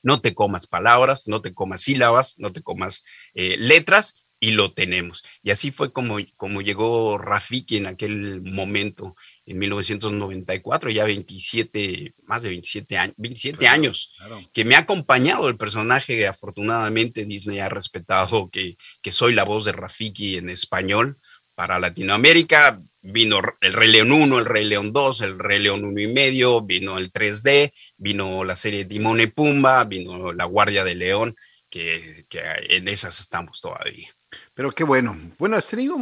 [0.03, 4.75] no te comas palabras, no te comas sílabas, no te comas eh, letras, y lo
[4.75, 5.25] tenemos.
[5.43, 9.17] Y así fue como, como llegó Rafiki en aquel momento
[9.47, 14.15] en 1994, ya 27, más de 27 años, 27 años,
[14.53, 16.27] que me ha acompañado el personaje.
[16.27, 21.19] Afortunadamente, Disney ha respetado que, que soy la voz de Rafiki en español
[21.55, 22.81] para Latinoamérica.
[23.03, 26.63] Vino el Rey León 1, el Rey León 2, el Rey León 1 y medio,
[26.63, 31.37] vino el 3D, vino la serie Timón y Pumba, vino La Guardia de León,
[31.69, 34.09] que, que en esas estamos todavía.
[34.55, 35.17] Pero qué bueno.
[35.39, 35.97] Bueno, has tenido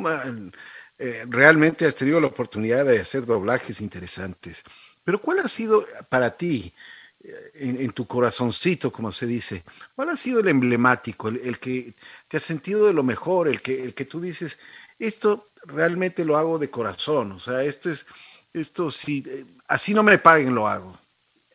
[1.04, 4.62] eh, realmente has tenido la oportunidad de hacer doblajes interesantes.
[5.02, 6.72] Pero ¿cuál ha sido para ti,
[7.24, 9.64] eh, en, tu corazoncito, como se dice,
[9.96, 11.94] cuál ha sido el emblemático, el, que
[12.28, 14.60] te has sentido de lo mejor, el que, el que tú dices,
[15.00, 18.06] esto realmente lo hago de corazón, o sea, esto es,
[18.52, 20.96] esto si, eh, así no me paguen, lo hago.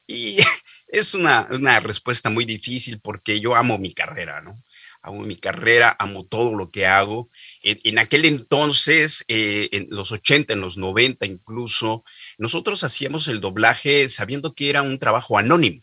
[0.05, 0.39] Y
[0.89, 4.61] es una, una respuesta muy difícil porque yo amo mi carrera, ¿no?
[5.07, 7.29] Amo mi carrera, amo todo lo que hago.
[7.61, 12.03] En, aquel entonces, eh, en los 80, en los 90 incluso,
[12.37, 15.81] nosotros hacíamos el doblaje sabiendo que era un trabajo anónimo.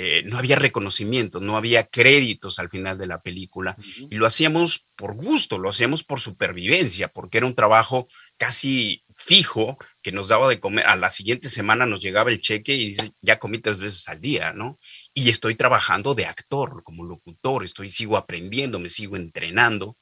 [0.00, 3.76] Eh, no había reconocimiento, no había créditos al final de la película
[4.08, 9.76] y lo hacíamos por gusto, lo hacíamos por supervivencia, porque era un trabajo casi fijo
[10.00, 10.86] que nos daba de comer.
[10.86, 14.52] A la siguiente semana nos llegaba el cheque y ya comí tres veces al día,
[14.52, 14.78] ¿no?
[15.18, 19.96] Y estoy trabajando de actor, como locutor, estoy, sigo aprendiendo, me sigo entrenando.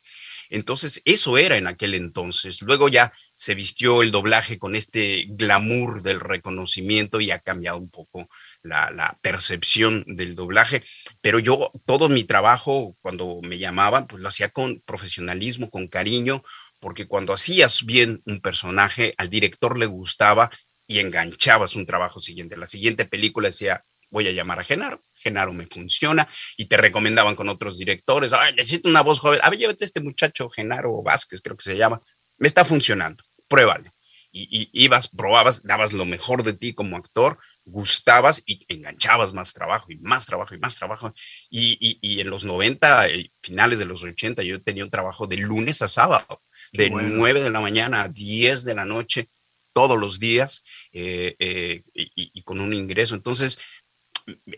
[0.51, 2.61] Entonces, eso era en aquel entonces.
[2.61, 7.89] Luego ya se vistió el doblaje con este glamour del reconocimiento y ha cambiado un
[7.89, 8.29] poco
[8.63, 10.83] la, percepción del doblaje.
[11.23, 16.43] Pero yo, todo mi trabajo, cuando me llamaban, pues lo hacía con profesionalismo, con cariño,
[16.79, 20.51] porque cuando hacías bien un personaje, al director le gustaba
[20.87, 22.59] y enganchabas un trabajo siguiente.
[22.59, 25.03] La siguiente película decía, voy a llamar a Genaro.
[25.15, 28.33] Genaro me funciona y te recomendaban con otros directores.
[28.33, 29.41] Ay, necesito una voz joven.
[29.43, 32.01] A ver, llévate este muchacho, Genaro Vázquez, creo que se llama.
[32.39, 33.25] Me está funcionando.
[33.49, 33.93] Pruébale.
[34.39, 39.91] Y, ibas, probabas, dabas lo mejor de ti como actor, gustabas y enganchabas más trabajo
[39.91, 41.15] y más trabajo y más trabajo.
[41.49, 45.81] Y, en los 90, eh, finales de los 80, yo tenía un trabajo de lunes
[45.81, 46.43] a sábado,
[46.73, 49.29] de 9 de la mañana a 10 de la noche,
[49.73, 53.15] todos los días, eh, eh, y, con un ingreso.
[53.15, 53.59] Entonces,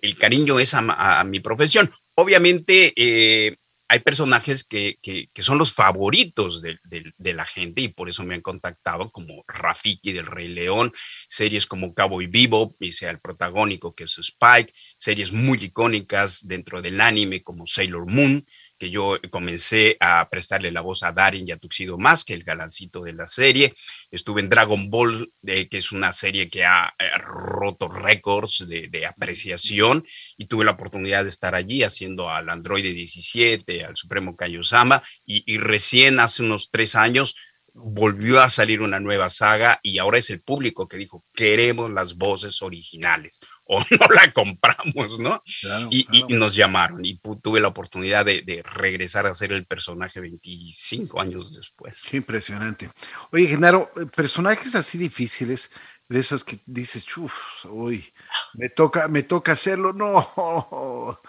[0.02, 1.90] el cariño es a, mi profesión.
[2.14, 3.57] Obviamente eh,
[3.88, 4.98] hay personajes que,
[5.40, 10.26] son los favoritos de, la gente y por eso me han contactado, como Rafiki del
[10.26, 10.92] Rey León,
[11.26, 16.83] series como Cowboy Vivo, y sea el protagónico que es Spike, series muy icónicas dentro
[16.83, 18.46] del anime como Sailor Moon,
[18.78, 21.58] que yo comencé a prestarle la voz a Darin y a
[21.96, 23.74] más que el galancito de la serie.
[24.10, 30.04] Estuve en Dragon Ball, que es una serie que ha, eh, roto récords de, apreciación
[30.36, 35.42] y tuve la oportunidad de estar allí haciendo al Androide 17, al Supremo Kaiosama y,
[35.46, 37.36] y recién hace unos tres años
[37.74, 42.16] volvió a salir una nueva saga y ahora es el público que dijo, queremos las
[42.16, 45.42] voces originales o no la compramos, ¿no?
[45.90, 51.54] y, nos llamaron y tuve la oportunidad de, regresar a ser el personaje 25 años
[51.54, 52.02] después.
[52.11, 52.90] Qué impresionante.
[53.31, 55.70] Oye, Genaro, eh, personajes así difíciles,
[56.09, 58.11] de esos que dices, uff, uy,
[58.54, 60.16] me toca, me toca hacerlo, no.
[60.16, 61.20] o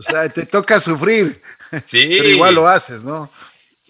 [0.00, 1.42] sea, te toca sufrir.
[1.84, 2.06] Sí.
[2.16, 3.30] Pero igual lo haces, ¿no?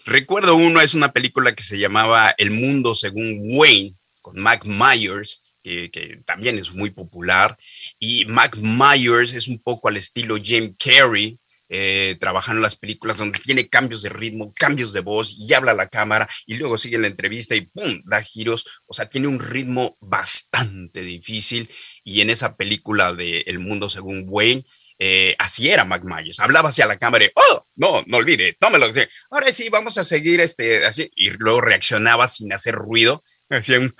[0.05, 5.46] Recuerdo uno, es una película que se llamaba El Mundo según Wayne, con Mac Myers,
[5.91, 7.57] que, también es muy popular.
[7.99, 13.17] Y Mac Myers es un poco al estilo Jim Carrey, eh, trabajando en las películas
[13.17, 16.77] donde tiene cambios de ritmo, cambios de voz y habla a la cámara y luego
[16.77, 18.01] sigue la entrevista y ¡pum!
[18.05, 18.65] da giros.
[18.85, 21.69] O sea, tiene un ritmo bastante difícil
[22.05, 24.63] y en esa película de El Mundo Según Wayne,
[24.99, 28.87] eh, así era Mac Myers, hablaba hacia la cámara y, oh, no, no olvide, tómelo.
[29.29, 33.93] Ahora sí, vamos a seguir este, así, y luego reaccionaba sin hacer ruido, un...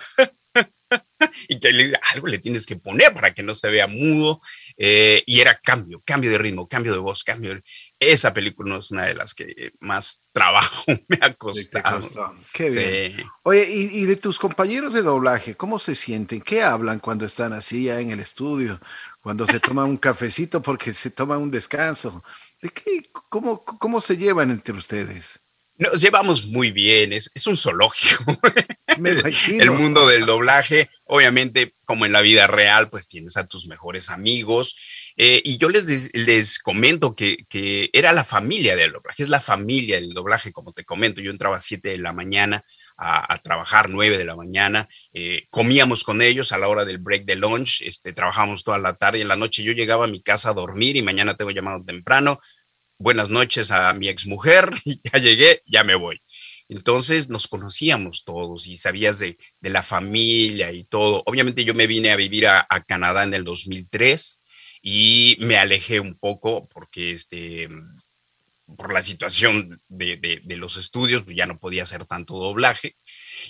[1.48, 4.40] y que algo le tienes que poner para que no se vea mudo,
[4.76, 7.62] eh, y era cambio, cambio de ritmo, cambio de voz, cambio de
[8.00, 12.08] esa película no es una de las que más trabajo me ha costado.
[12.52, 13.28] Qué bien.
[13.42, 16.40] Oye, ¿y, de tus compañeros de doblaje, ¿cómo se sienten?
[16.40, 18.80] ¿Qué hablan cuando están así ya en el estudio?
[19.20, 22.22] Cuando se toman un cafecito porque se toman un descanso.
[22.60, 25.42] ¿De qué, cómo, ¿Cómo se llevan entre ustedes?
[25.78, 28.24] Nos llevamos muy bien, es, es un zoológico.
[29.58, 34.10] el mundo del doblaje, obviamente, como en la vida real, pues tienes a tus mejores
[34.10, 34.76] amigos
[35.20, 39.40] eh, y yo les, les comento que, que, era la familia del doblaje, es la
[39.40, 41.20] familia del doblaje, como te comento.
[41.20, 42.64] Yo entraba a 7 de la mañana
[42.96, 47.24] a, trabajar, 9 de la mañana, eh, comíamos con ellos a la hora del break
[47.24, 50.20] de lunch, este, trabajábamos toda la tarde y en la noche yo llegaba a mi
[50.20, 52.40] casa a dormir y mañana tengo llamado temprano.
[53.00, 56.20] Buenas noches a mi exmujer, ya llegué, ya me voy.
[56.68, 61.22] Entonces nos conocíamos todos y sabías de, de, la familia y todo.
[61.24, 64.42] Obviamente yo me vine a vivir a, Canadá en el 2003
[64.82, 67.68] y me alejé un poco porque este,
[68.76, 72.96] por la situación de, los estudios, pues, ya no podía hacer tanto doblaje.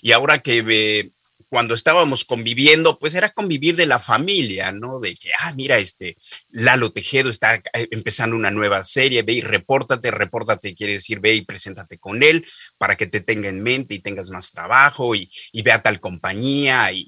[0.02, 1.10] Y ahora que
[1.48, 5.00] cuando estábamos conviviendo, pues era convivir de la familia, ¿no?
[5.00, 6.16] De que, ah, mira, este,
[6.50, 11.34] Lalo Tejedo está eh, empezando una nueva serie, ve y repórtate, repórtate, quiere decir, ve
[11.34, 12.46] y preséntate con él
[12.76, 16.92] para que te tenga en mente y tengas más trabajo y, y vea tal compañía
[16.92, 17.06] y,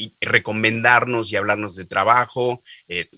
[0.00, 2.62] y recomendarnos y hablarnos de trabajo.
[2.92, 3.08] Eh,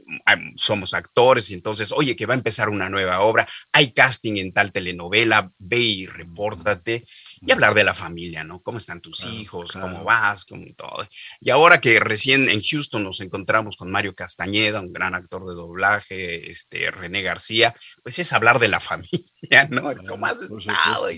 [0.57, 4.53] somos actores y entonces, oye, que va a empezar una nueva obra, hay casting en
[4.53, 7.03] tal telenovela, ve y repórtate
[7.41, 8.61] y hablar de la familia, ¿no?
[8.61, 9.73] ¿Cómo están tus hijos?
[9.73, 10.45] ¿Cómo vas?
[10.45, 11.09] ¿Cómo todo?
[11.41, 15.55] Y ahora que recién en Houston nos encontramos con Mario Castañeda, un gran actor de
[15.55, 19.95] doblaje, este, René García, pues es hablar de la familia, ¿no?
[20.07, 21.09] ¿Cómo has estado?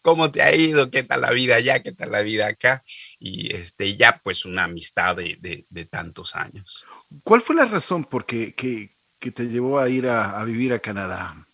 [0.00, 0.90] ¿Cómo te ha ido?
[0.90, 1.82] ¿Qué tal la vida allá?
[1.82, 2.82] ¿Qué tal la vida acá?
[3.18, 5.36] Y este, ya pues una amistad de,
[5.68, 6.84] de, tantos años.
[7.22, 8.90] ¿Cuál fue la razón por que, que,
[9.30, 11.46] te llevó a ir a, a vivir a Canadá?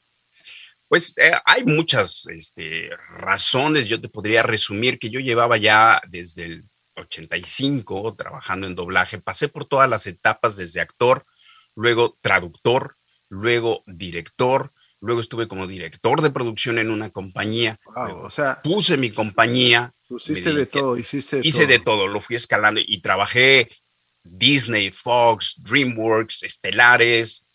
[0.88, 6.45] Pues eh, hay muchas este, razones, yo te podría resumir que yo llevaba ya desde
[6.45, 6.64] el
[6.97, 11.25] 85 trabajando en doblaje, pasé por todas las etapas desde actor,
[11.75, 12.97] luego traductor,
[13.29, 17.79] luego director, luego estuve como director de producción en una compañía,
[18.23, 19.93] o sea, puse mi compañía.
[20.09, 23.69] Hiciste de todo, hiciste de hice de todo, lo fui escalando y trabajé
[24.25, 27.47] Disney, Fox, DreamWorks, Estelares,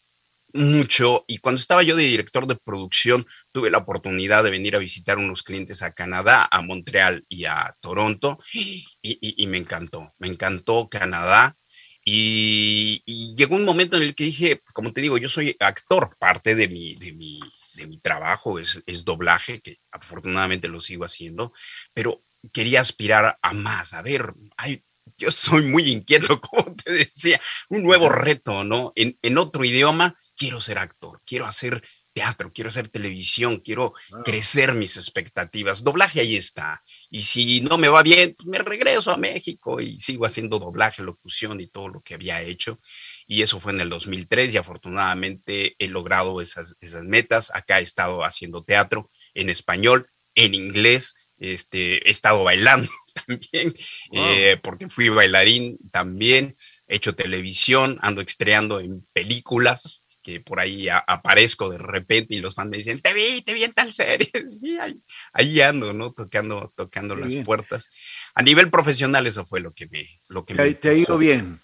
[0.53, 1.25] mucho.
[1.27, 5.17] Y cuando estaba yo de director de producción tuve la oportunidad de venir a visitar
[5.17, 8.37] unos clientes a Canadá, a Montreal y a Toronto.
[9.01, 11.55] Y, me encantó, me encantó Canadá.
[12.05, 13.03] Y,
[13.35, 16.67] llegó un momento en el que dije, como te digo, yo soy actor, parte de
[16.67, 17.39] mi, de mi,
[17.75, 21.53] de mi trabajo es, es doblaje, que afortunadamente lo sigo haciendo,
[21.93, 22.21] pero
[22.53, 24.83] quería aspirar a más, a ver, hay,
[25.17, 28.93] yo soy muy inquieto, como te decía, un nuevo reto, ¿no?
[28.95, 33.93] En, en otro idioma quiero ser actor, quiero hacer teatro, quiero hacer televisión, quiero
[34.25, 35.83] crecer mis expectativas.
[35.83, 36.83] Doblaje ahí está.
[37.09, 41.01] Y si no me va bien, pues me regreso a México y sigo haciendo doblaje,
[41.01, 42.79] locución y todo lo que había hecho.
[43.27, 47.51] Y eso fue en el 2003 y afortunadamente he logrado esas, esas metas.
[47.53, 52.89] Acá he estado haciendo teatro en español, en inglés, este, he estado bailando
[53.27, 53.73] también,
[54.11, 56.55] eh, porque fui bailarín también,
[56.87, 62.53] he hecho televisión, ando estreando en películas, que por ahí aparezco de repente y los
[62.53, 64.29] fans me dicen, te vi, te vi en tal serie.
[64.47, 64.77] Sí,
[65.33, 66.11] ahí, ando, ¿no?
[66.11, 67.89] Tocando, tocando las puertas.
[68.33, 70.07] A nivel profesional eso fue lo que me...
[70.27, 71.61] Lo que te, ha ido bien.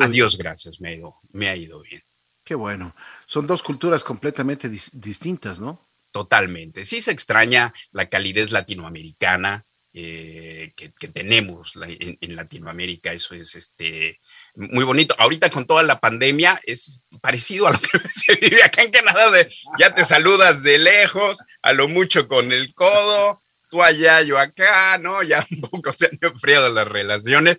[0.00, 2.02] Adiós, gracias, me ha, ido, me ha ido bien.
[2.44, 2.94] Qué bueno.
[3.26, 5.80] Son dos culturas completamente distintas, ¿no?
[6.12, 6.84] Totalmente.
[6.84, 9.64] Sí se extraña la calidez latinoamericana
[9.96, 13.12] eh, que, tenemos en, Latinoamérica.
[13.12, 14.20] Eso es este,
[14.56, 15.14] muy bonito.
[15.18, 19.30] Ahorita con toda la pandemia es parecido a lo que se vive acá en Canadá,
[19.30, 24.36] de, ya te saludas de lejos, a lo mucho con el codo, tú allá, yo
[24.36, 25.22] acá, ¿no?
[25.22, 27.58] Ya un poco se han enfriado las relaciones.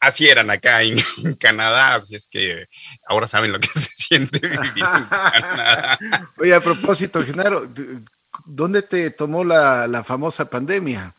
[0.00, 0.96] Así eran acá en,
[1.38, 2.66] Canadá, así es que
[3.06, 5.98] ahora saben lo que se siente vivir en Canadá.
[6.38, 7.70] Oye, a propósito, Genaro,
[8.46, 11.14] ¿dónde te tomó la, la famosa pandemia?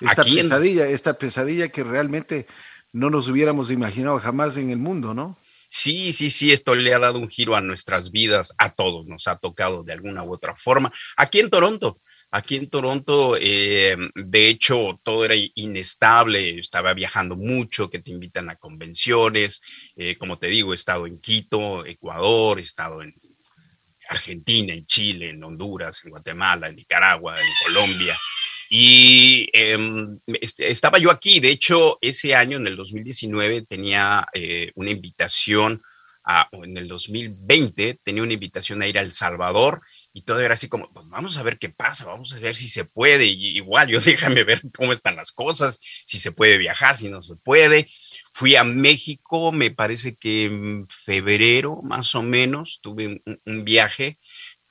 [0.00, 2.46] Esta pesadilla, esta pesadilla que realmente
[2.92, 5.38] no nos hubiéramos imaginado jamás en el mundo, ¿no?
[5.68, 9.26] Sí, sí, sí, esto le ha dado un giro a nuestras vidas, a todos nos
[9.26, 10.92] ha tocado de alguna u otra forma.
[11.16, 11.98] Aquí en Toronto,
[12.30, 18.50] Aquí en Toronto, eh, de hecho, todo era inestable, estaba viajando mucho, que te invitan
[18.50, 19.62] a convenciones,
[19.94, 23.14] eh, como te digo, he estado en Quito, Ecuador, he estado en
[24.08, 28.18] Argentina, en Chile, en Honduras, en Guatemala, en Nicaragua, en Colombia.
[28.68, 34.72] Y em, este, estaba yo aquí, de hecho, ese año, en el 2019, tenía eh,
[34.74, 35.82] una invitación,
[36.28, 39.80] a, en el 2020 tenía una invitación a ir a El Salvador
[40.12, 42.68] y todo era así como, pues vamos a ver qué pasa, vamos a ver si
[42.68, 43.26] se puede.
[43.26, 47.36] Igual, yo déjame ver cómo están las cosas, si se puede viajar, si no se
[47.36, 47.88] puede.
[48.32, 54.18] Fui a México, me parece que en febrero más o menos, tuve un, viaje,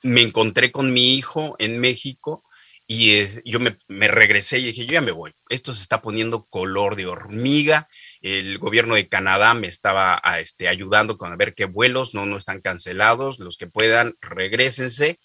[0.02, 2.44] me encontré con mi hijo en México
[2.86, 3.76] y yo me,
[4.08, 7.88] regresé y dije, yo ya me voy, esto se está poniendo color de hormiga,
[8.20, 12.26] el gobierno de Canadá me estaba a, este, ayudando con a ver qué vuelos no,
[12.26, 15.18] no están cancelados, los que puedan, regresense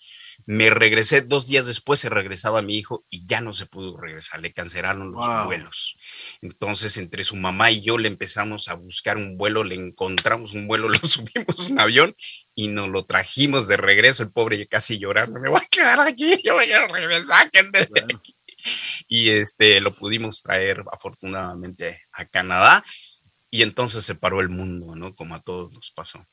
[0.46, 4.42] me regresé dos días después, se regresaba mi hijo y ya no se pudo regresar,
[4.42, 5.98] le cancelaron los vuelos.
[6.42, 10.68] Entonces, entre su mamá y yo le empezamos a buscar un vuelo, le encontramos un
[10.68, 12.16] vuelo, lo subimos un avión
[12.56, 14.24] y nos lo trajimos de regreso.
[14.24, 17.50] El pobre casi llorando, me voy a quedar aquí, yo voy a regresar,
[19.08, 22.84] Y este, lo pudimos traer afortunadamente a Canadá
[23.50, 25.14] y entonces se paró el mundo, ¿no?
[25.14, 26.26] Como a todos nos pasó.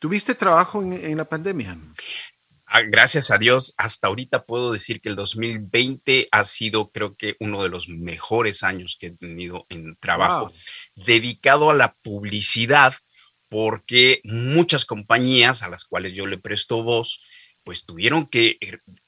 [0.00, 1.78] ¿Tuviste trabajo en, en la pandemia?
[2.72, 7.34] Ah, gracias a Dios, hasta ahorita puedo decir que el 2020 ha sido, creo que,
[7.40, 10.52] uno de los mejores años que he tenido en trabajo
[10.94, 12.94] dedicado a la publicidad,
[13.48, 17.24] porque muchas compañías a las cuales yo le presto voz,
[17.64, 18.56] pues tuvieron que,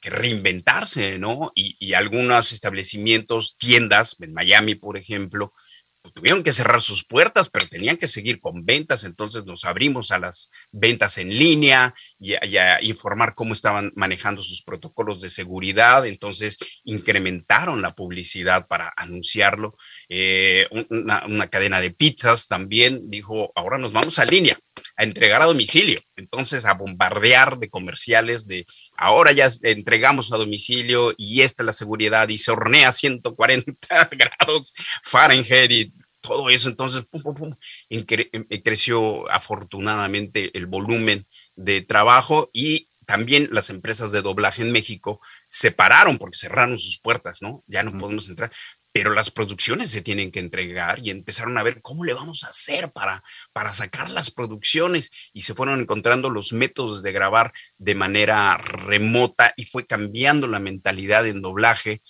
[0.01, 1.53] reinventarse, ¿no?
[1.55, 5.53] Y, y algunos establecimientos, tiendas, en Miami, por ejemplo,
[6.11, 10.19] tuvieron que cerrar sus puertas, pero tenían que seguir con ventas, entonces nos abrimos a
[10.19, 16.59] las ventas en línea y a, informar cómo estaban manejando sus protocolos de seguridad, entonces
[16.85, 19.77] incrementaron la publicidad para anunciarlo.
[20.09, 24.59] Eh, una cadena de pizzas también dijo, ahora nos vamos a línea
[25.03, 28.65] a entregar a domicilio, entonces a bombardear de comerciales de
[28.97, 34.09] ahora ya entregamos a domicilio y esta es la seguridad y se hornea a 140
[34.13, 37.55] grados Fahrenheit y todo eso, entonces pum, pum, pum,
[38.63, 41.27] creció afortunadamente el volumen
[41.57, 47.01] de trabajo y también las empresas de doblaje en México se pararon porque cerraron sus
[47.01, 47.65] puertas, ¿no?
[47.67, 48.53] Ya no podemos entrar
[48.93, 52.49] pero las producciones se tienen que entregar y empezaron a ver cómo le vamos a
[52.49, 57.95] hacer para, para sacar las producciones y se fueron encontrando los métodos de grabar de
[57.95, 62.03] manera remota y fue cambiando la mentalidad en doblaje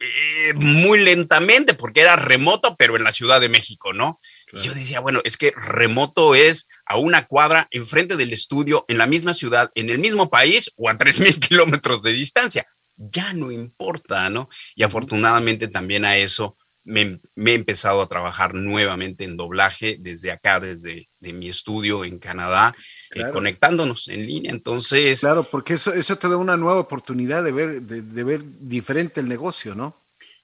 [0.00, 4.20] eh, muy lentamente porque era remoto, pero en la Ciudad de México, ¿no?
[4.52, 8.98] Y yo decía, bueno, es que remoto es a una cuadra enfrente del estudio, en
[8.98, 12.64] la misma ciudad, en el mismo país o a 3.000 kilómetros de distancia
[12.98, 14.48] ya no importa, ¿no?
[14.74, 16.56] Y afortunadamente también a eso
[16.88, 22.18] me, he empezado a trabajar nuevamente en doblaje desde acá, desde de mi estudio en
[22.18, 22.74] Canadá,
[23.14, 24.50] eh, conectándonos en línea.
[24.50, 25.20] Entonces.
[25.20, 29.28] Claro, porque eso, eso te da una nueva oportunidad de ver, de, ver diferente el
[29.28, 29.94] negocio, ¿no?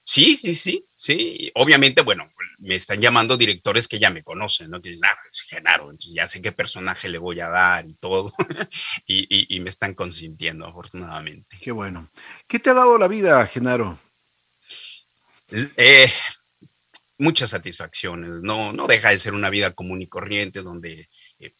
[0.07, 1.51] Sí, sí, sí, sí.
[1.55, 4.79] Obviamente, bueno, me están llamando directores que ya me conocen, ¿no?
[4.79, 7.95] Que dicen, ah, es Genaro, entonces ya sé qué personaje le voy a dar y
[7.95, 8.31] todo.
[9.07, 11.57] y, y, me están consintiendo, afortunadamente.
[11.59, 12.09] Qué bueno.
[12.47, 13.97] ¿Qué te ha dado la vida, Genaro?
[15.75, 16.07] Eh,
[17.17, 18.29] muchas satisfacciones.
[18.41, 21.53] No, no deja de ser una vida común y corriente donde eh,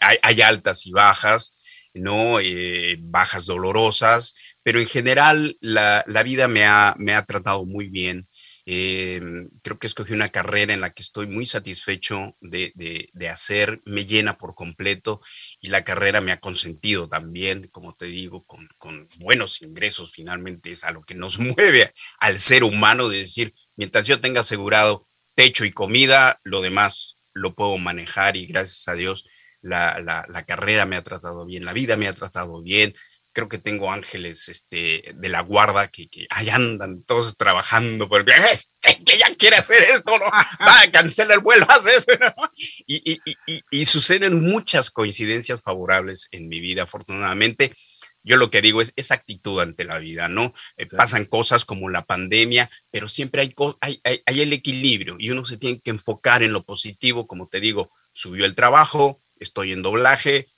[0.00, 1.60] hay, altas y bajas,
[1.94, 2.38] ¿no?
[2.40, 8.28] Eh, bajas dolorosas, pero en general la, vida me ha, me ha, tratado muy bien.
[8.66, 9.20] Eh,
[9.62, 14.04] creo que escogí una carrera en la que estoy muy satisfecho de, de, hacer, me
[14.04, 15.22] llena por completo
[15.60, 20.72] y la carrera me ha consentido también, como te digo, con, con buenos ingresos finalmente
[20.72, 25.06] es a lo que nos mueve al ser humano de decir, mientras yo tenga asegurado
[25.34, 29.24] techo y comida, lo demás lo puedo manejar y gracias a Dios
[29.60, 32.92] la, la, la carrera me ha tratado bien, la vida me ha tratado bien,
[33.38, 38.28] creo que tengo ángeles este, de la guarda que, que ahí andan todos trabajando por
[38.28, 40.24] este, que ya quiere hacer esto, ¿no?
[40.90, 42.10] cancela el vuelo, haz eso,
[42.84, 47.72] y, y, y, y, suceden muchas coincidencias favorables en mi vida, afortunadamente.
[48.24, 50.52] Yo lo que digo es esa actitud ante la vida, ¿no?
[50.76, 55.30] Eh, pasan cosas como la pandemia, pero siempre hay, hay, hay, hay el equilibrio y
[55.30, 59.70] uno se tiene que enfocar en lo positivo, como te digo, subió el trabajo, estoy
[59.70, 60.48] en doblaje,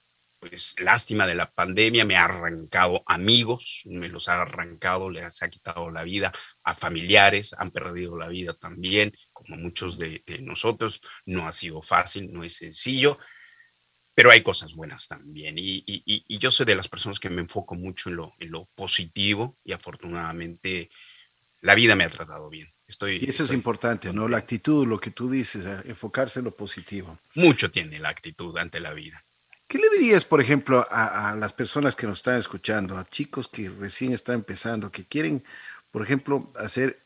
[0.40, 5.48] pues lástima de la pandemia, me ha arrancado amigos, me los ha arrancado, les ha
[5.50, 6.32] quitado la vida
[6.64, 11.02] a familiares, han perdido la vida también, como muchos de, nosotros.
[11.26, 13.18] No ha sido fácil, no es sencillo,
[14.14, 15.56] pero hay cosas buenas también.
[15.58, 19.58] Y, yo soy de las personas que me enfoco mucho en lo, en lo positivo
[19.62, 20.90] y afortunadamente
[21.60, 22.72] la vida me ha tratado bien.
[22.86, 24.26] Estoy, y eso es importante, ¿no?
[24.26, 27.20] La actitud, lo que tú dices, enfocarse en lo positivo.
[27.34, 29.22] Mucho tiene la actitud ante la vida.
[29.70, 33.70] ¿Qué le dirías, por ejemplo, a, las personas que nos están escuchando, a chicos que
[33.70, 35.44] recién están empezando, que quieren,
[35.92, 36.98] por ejemplo, hacer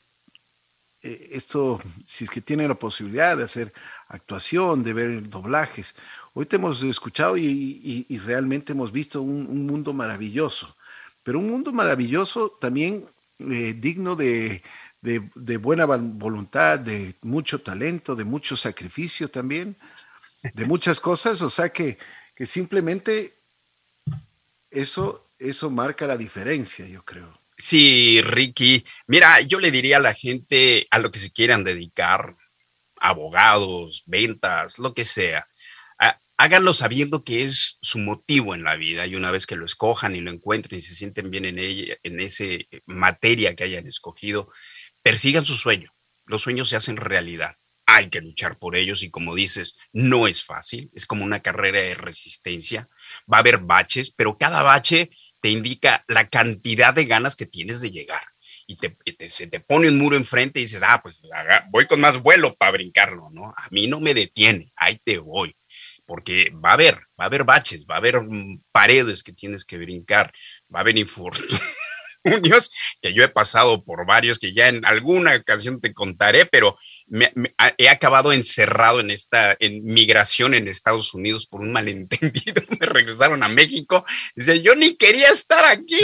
[1.03, 3.71] eh, esto, si es que tienen la posibilidad de hacer
[4.09, 5.95] actuación, de ver doblajes?
[6.33, 10.75] Hoy te hemos escuchado y, realmente hemos visto un, mundo maravilloso,
[11.23, 13.05] pero un mundo maravilloso también
[13.41, 14.63] eh, digno de,
[15.03, 19.77] de, buena voluntad, de mucho talento, de mucho sacrificio también,
[20.55, 21.99] de muchas cosas, o sea que,
[22.35, 23.35] que simplemente
[24.71, 27.39] eso, eso marca la diferencia, yo creo.
[27.57, 28.85] Sí, Ricky.
[29.07, 32.37] Mira, yo le diría a la gente a lo que se quieran dedicar,
[32.97, 35.47] abogados, ventas, lo que sea,
[36.37, 40.15] háganlo sabiendo que es su motivo en la vida y una vez que lo escojan
[40.15, 42.45] y lo encuentren y se sienten bien en ella, en esa
[42.87, 44.51] materia que hayan escogido,
[45.03, 45.93] persigan su sueño.
[46.27, 47.57] Los sueños se hacen realidad.
[47.87, 51.81] Hay que luchar por ellos y como dices, no es fácil, es como una carrera
[51.81, 52.89] de resistencia.
[53.31, 55.11] Va a haber baches, pero cada bache
[55.41, 58.23] te indica la cantidad de ganas que tienes de llegar.
[58.67, 58.97] Y te,
[59.29, 61.17] se te pone un muro enfrente y dices, ah, pues
[61.71, 63.51] voy con más vuelo para brincarlo, ¿no?
[63.51, 65.55] A mí no me detiene, ahí te voy.
[66.07, 69.67] Porque va a haber, va a haber baches, va a haber mm, paredes que tienes
[69.67, 70.33] que brincar,
[70.75, 71.61] va a haber infortunios
[73.03, 77.33] que yo he pasado por varios que ya en alguna ocasión te contaré, pero me,
[77.77, 82.63] he acabado encerrado en esta en migración en Estados Unidos por un malentendido.
[82.81, 84.05] Me regresaron a México.
[84.35, 86.01] Dice, yo ni quería estar aquí.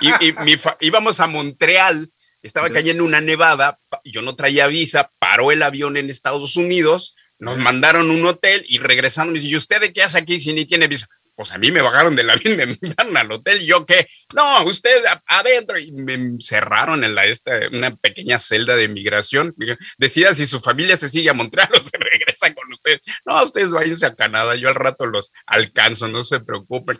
[0.00, 2.08] y, íbamos a Montreal,
[2.42, 7.58] estaba cayendo una nevada, yo no traía visa, paró el avión en Estados Unidos, nos
[7.58, 10.64] mandaron un hotel y regresando me dice, ¿y usted de qué hace aquí si ni
[10.64, 11.08] tiene visa?
[11.34, 14.64] Pues a mí me bajaron del avión, me mandaron al hotel, y yo qué, no,
[14.64, 14.90] usted
[15.26, 19.54] adentro, y me encerraron en la, esta, una pequeña celda de migración.
[19.98, 23.00] Decida si su familia se sigue a Montreal o se regresa con ustedes.
[23.24, 26.98] No, ustedes váyanse a Canadá, yo al rato los alcanzo, no se preocupen.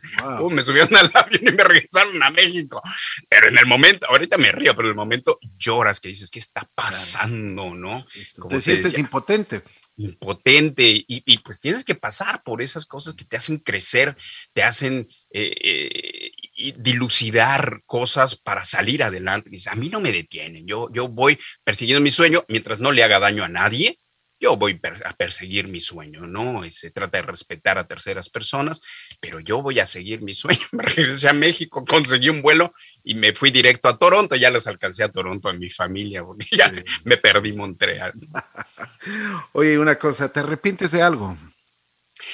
[0.51, 2.83] me subieron al avión y me regresaron a México.
[3.29, 6.39] Pero en el momento, ahorita me río, pero en el momento lloras, que dices, ¿qué
[6.39, 8.07] está pasando, no?
[8.49, 9.63] te sientes impotente
[9.97, 14.17] impotente y, pues tienes que pasar por esas cosas que te hacen crecer,
[14.53, 19.51] te hacen eh, eh, dilucidar cosas para salir adelante.
[19.71, 23.21] a mí no me detienen, yo, yo voy persiguiendo mi sueño mientras no le haga
[23.21, 23.99] daño a nadie.
[24.41, 26.63] Yo voy a perseguir mi sueño, ¿no?
[26.71, 28.81] Se trata de respetar a terceras personas,
[29.21, 30.61] pero yo voy a seguir mi sueño.
[30.73, 32.75] Me regresé a México, conseguí un vuelo
[33.05, 34.35] y me fui directo a Toronto.
[34.35, 36.73] Ya les alcancé a Toronto a mi familia, porque ya
[37.05, 38.15] me perdí Montreal.
[39.53, 41.37] Oye, una cosa, ¿te arrepientes de algo?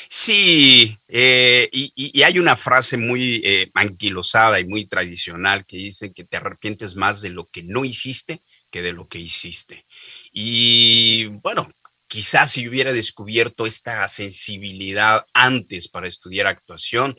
[0.08, 6.24] Sí, eh, y, hay una frase muy eh, anquilosada y muy tradicional que dice que
[6.24, 9.84] te arrepientes más de lo que no hiciste que de lo que hiciste.
[10.32, 11.68] Y bueno,
[12.06, 17.16] quizás si hubiera descubierto esta sensibilidad antes para estudiar actuación,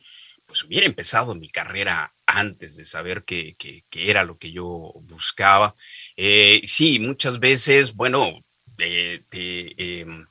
[0.51, 3.55] pues hubiera empezado mi carrera antes de saber que,
[3.93, 5.77] era lo que yo buscaba.
[6.17, 8.43] Eh, sí, muchas veces, bueno,
[8.77, 10.25] em,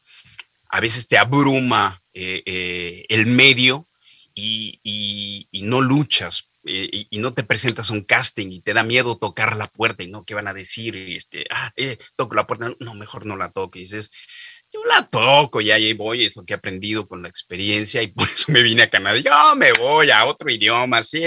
[0.68, 3.86] a veces te abruma eh, eh, el medio
[4.34, 9.68] y, no luchas y, no te presentas un casting y te da miedo tocar la
[9.68, 10.96] puerta y no, ¿qué van a decir?
[10.96, 11.72] Y este, ah,
[12.16, 13.50] toco la puerta, no, mejor no la.
[13.72, 14.10] Y dices,
[14.72, 18.08] yo la toco y ahí voy, es lo que he aprendido con la experiencia y
[18.08, 19.18] por eso me vine a Canadá.
[19.18, 21.20] Yo me voy a otro idioma, sí,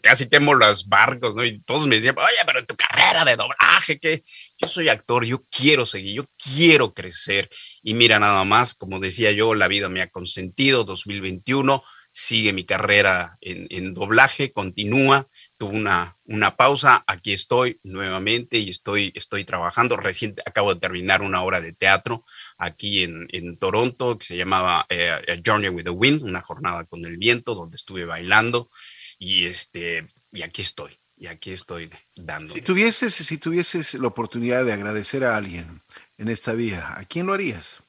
[0.00, 1.44] casi quemo los barcos, ¿no?
[1.44, 4.22] Y todos me decían, oye, pero en tu carrera de doblaje, que
[4.58, 7.48] yo soy actor, yo quiero seguir, yo quiero crecer.
[7.82, 12.64] Y mira, nada más, como decía yo, la vida me ha consentido, 2021, sigue mi
[12.64, 15.26] carrera en, doblaje, continúa,
[15.62, 19.96] tuve una, una pausa, aquí estoy nuevamente y estoy, estoy trabajando.
[19.96, 22.24] Recién acabo de terminar una obra de teatro
[22.58, 27.04] aquí en, en Toronto que se llamaba eh, Journey with the Wind, una jornada con
[27.04, 28.70] el viento, donde estuve bailando
[29.20, 32.52] y este y aquí estoy y aquí estoy dando.
[32.52, 35.80] Si tuvieses si tuvieses la oportunidad de agradecer a alguien
[36.18, 37.84] en esta vida, ¿a quién lo harías?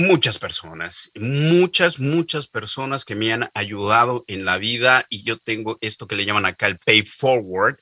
[0.00, 5.76] Muchas personas, muchas, muchas personas que me han ayudado en la vida y yo tengo
[5.80, 7.78] esto que le llaman acá el pay forward,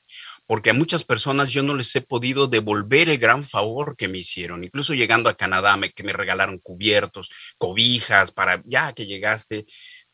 [0.47, 4.17] porque a muchas personas yo no les he podido devolver el gran favor que me
[4.17, 9.65] hicieron, incluso llegando a Canadá, me, que me regalaron cubiertos, cobijas para ya que llegaste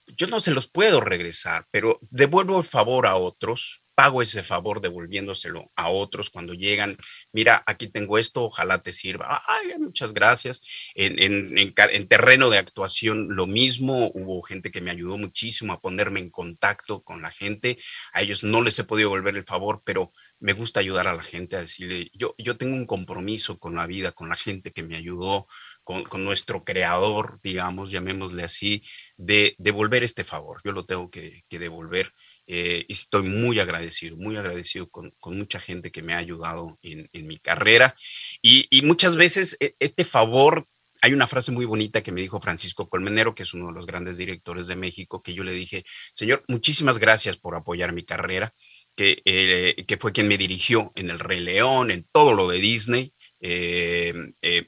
[0.07, 4.81] yo no se los puedo regresar, pero devuelvo el favor a otros pago ese favor
[4.81, 6.97] devolviéndoselo a otros cuando llegan.
[7.31, 9.41] Mira, aquí tengo esto, ojalá te sirva.
[9.47, 10.67] Ay, muchas gracias.
[10.95, 14.11] En, en, terreno de actuación, lo mismo.
[14.13, 17.77] Hubo gente que me ayudó muchísimo a ponerme en contacto con la gente.
[18.13, 21.23] A ellos no les he podido devolver el favor, pero me gusta ayudar a la
[21.23, 24.83] gente a decirle, yo, yo tengo un compromiso con la vida, con la gente que
[24.83, 25.47] me ayudó,
[25.83, 28.83] con, nuestro creador, digamos, llamémosle así,
[29.17, 30.61] de devolver este favor.
[30.63, 32.09] Yo lo tengo que, devolver
[32.45, 37.27] eh, y estoy muy agradecido, muy agradecido con, mucha gente que me ha ayudado en,
[37.27, 37.95] mi carrera.
[38.41, 40.67] Y, muchas veces e, este favor,
[41.01, 43.85] hay una frase muy bonita que me dijo Francisco Colmenero, que es uno de los
[43.85, 48.53] grandes directores de México, que yo le dije, señor, muchísimas gracias por apoyar mi carrera,
[48.95, 52.59] que, eh, que fue quien me dirigió en El Rey León, en todo lo de
[52.59, 53.13] Disney.
[53.45, 54.13] Eh,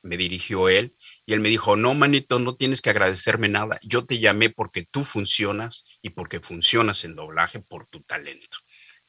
[0.04, 0.94] me dirigió él
[1.26, 3.80] y él me dijo, no, manito, no tienes que agradecerme nada.
[3.82, 8.58] Yo te llamé porque tú funcionas y porque funcionas en doblaje por tu talento.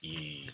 [0.00, 0.46] Y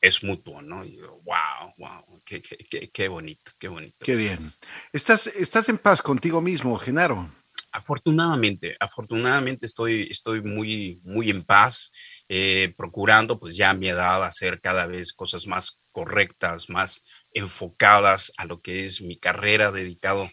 [0.00, 0.84] es mutuo, ¿no?
[0.84, 4.04] Y yo, wow, wow, qué, qué, qué, bonito, qué bonito.
[4.04, 4.52] Qué bien.
[4.92, 7.30] ¿Estás, estás en paz contigo mismo, Genaro?
[7.72, 11.92] Afortunadamente, afortunadamente estoy, estoy muy, muy en paz,
[12.28, 18.32] eh, procurando pues ya a mi edad hacer cada vez cosas más correctas, más enfocadas
[18.38, 20.28] a lo que es mi carrera, dedicado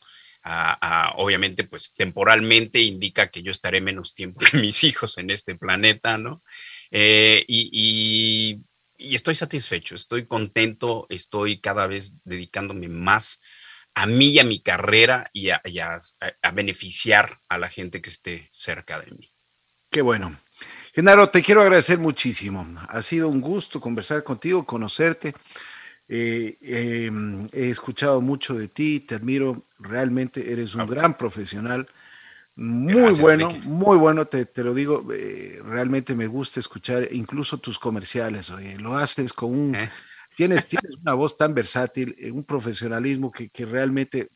[1.15, 6.17] obviamente, pues temporalmente indica que yo estaré menos tiempo que mis hijos en este planeta,
[6.17, 6.43] ¿no?
[6.91, 8.63] Eh, y,
[8.97, 13.41] estoy satisfecho, estoy contento, estoy cada vez dedicándome más
[13.93, 15.61] a mí y a mi carrera y a,
[16.41, 19.31] a beneficiar a la gente que esté cerca de mí.
[19.91, 20.35] Qué bueno.
[20.93, 22.65] Genaro, te quiero agradecer muchísimo.
[22.89, 25.35] Ha sido un gusto conversar contigo, conocerte.
[26.09, 31.87] Eh, em, he escuchado mucho de ti, te admiro, realmente eres un gran profesional,
[32.55, 38.49] muy bueno, muy bueno, te, lo digo, eh, realmente me gusta escuchar incluso tus comerciales,
[38.49, 39.75] oye, lo haces con un...
[39.75, 39.89] ¿Eh?
[40.35, 44.29] Tienes, tienes una voz tan versátil, un profesionalismo que, que realmente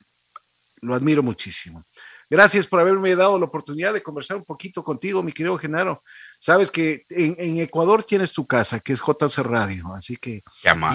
[0.81, 1.85] lo admiro muchísimo.
[2.29, 6.01] Gracias por haberme dado la oportunidad de conversar un poquito contigo, mi querido Genaro.
[6.43, 10.41] Sabes que en, Ecuador tienes tu casa, que es JC Radio, así que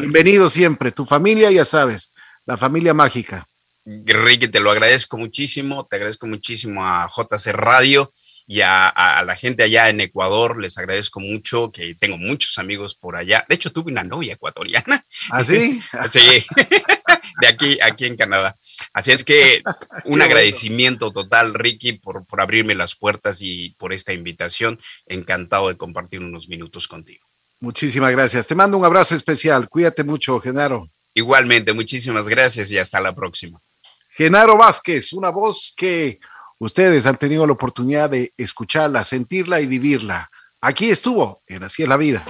[0.01, 0.91] bienvenido siempre.
[0.91, 2.13] Tu familia, ya sabes,
[2.47, 3.47] la familia mágica.
[3.85, 8.13] Ricky, te lo agradezco muchísimo, te agradezco muchísimo a JC Radio
[8.45, 13.17] y a, la gente allá en Ecuador, les agradezco mucho, que tengo muchos amigos por
[13.17, 13.47] allá.
[13.49, 15.07] De hecho, tuve una novia ecuatoriana.
[15.31, 15.81] ¿Ah, sí?
[16.11, 16.45] sí.
[17.41, 18.57] De aquí, aquí en Canadá.
[18.93, 19.63] Así es que
[20.05, 24.79] un agradecimiento total, Ricky, por, por abrirme las puertas y por esta invitación.
[25.07, 27.25] Encantado de compartir unos minutos contigo.
[27.61, 28.47] Muchísimas gracias.
[28.47, 29.69] Te mando un abrazo especial.
[29.69, 30.89] Cuídate mucho, Genaro.
[31.15, 33.59] Igualmente, muchísimas gracias y hasta la próxima.
[34.11, 36.19] Genaro Vázquez, una voz que
[36.59, 40.31] ustedes han tenido la oportunidad de escucharla, sentirla y vivirla.
[40.61, 42.27] Aquí estuvo en Así es la vida.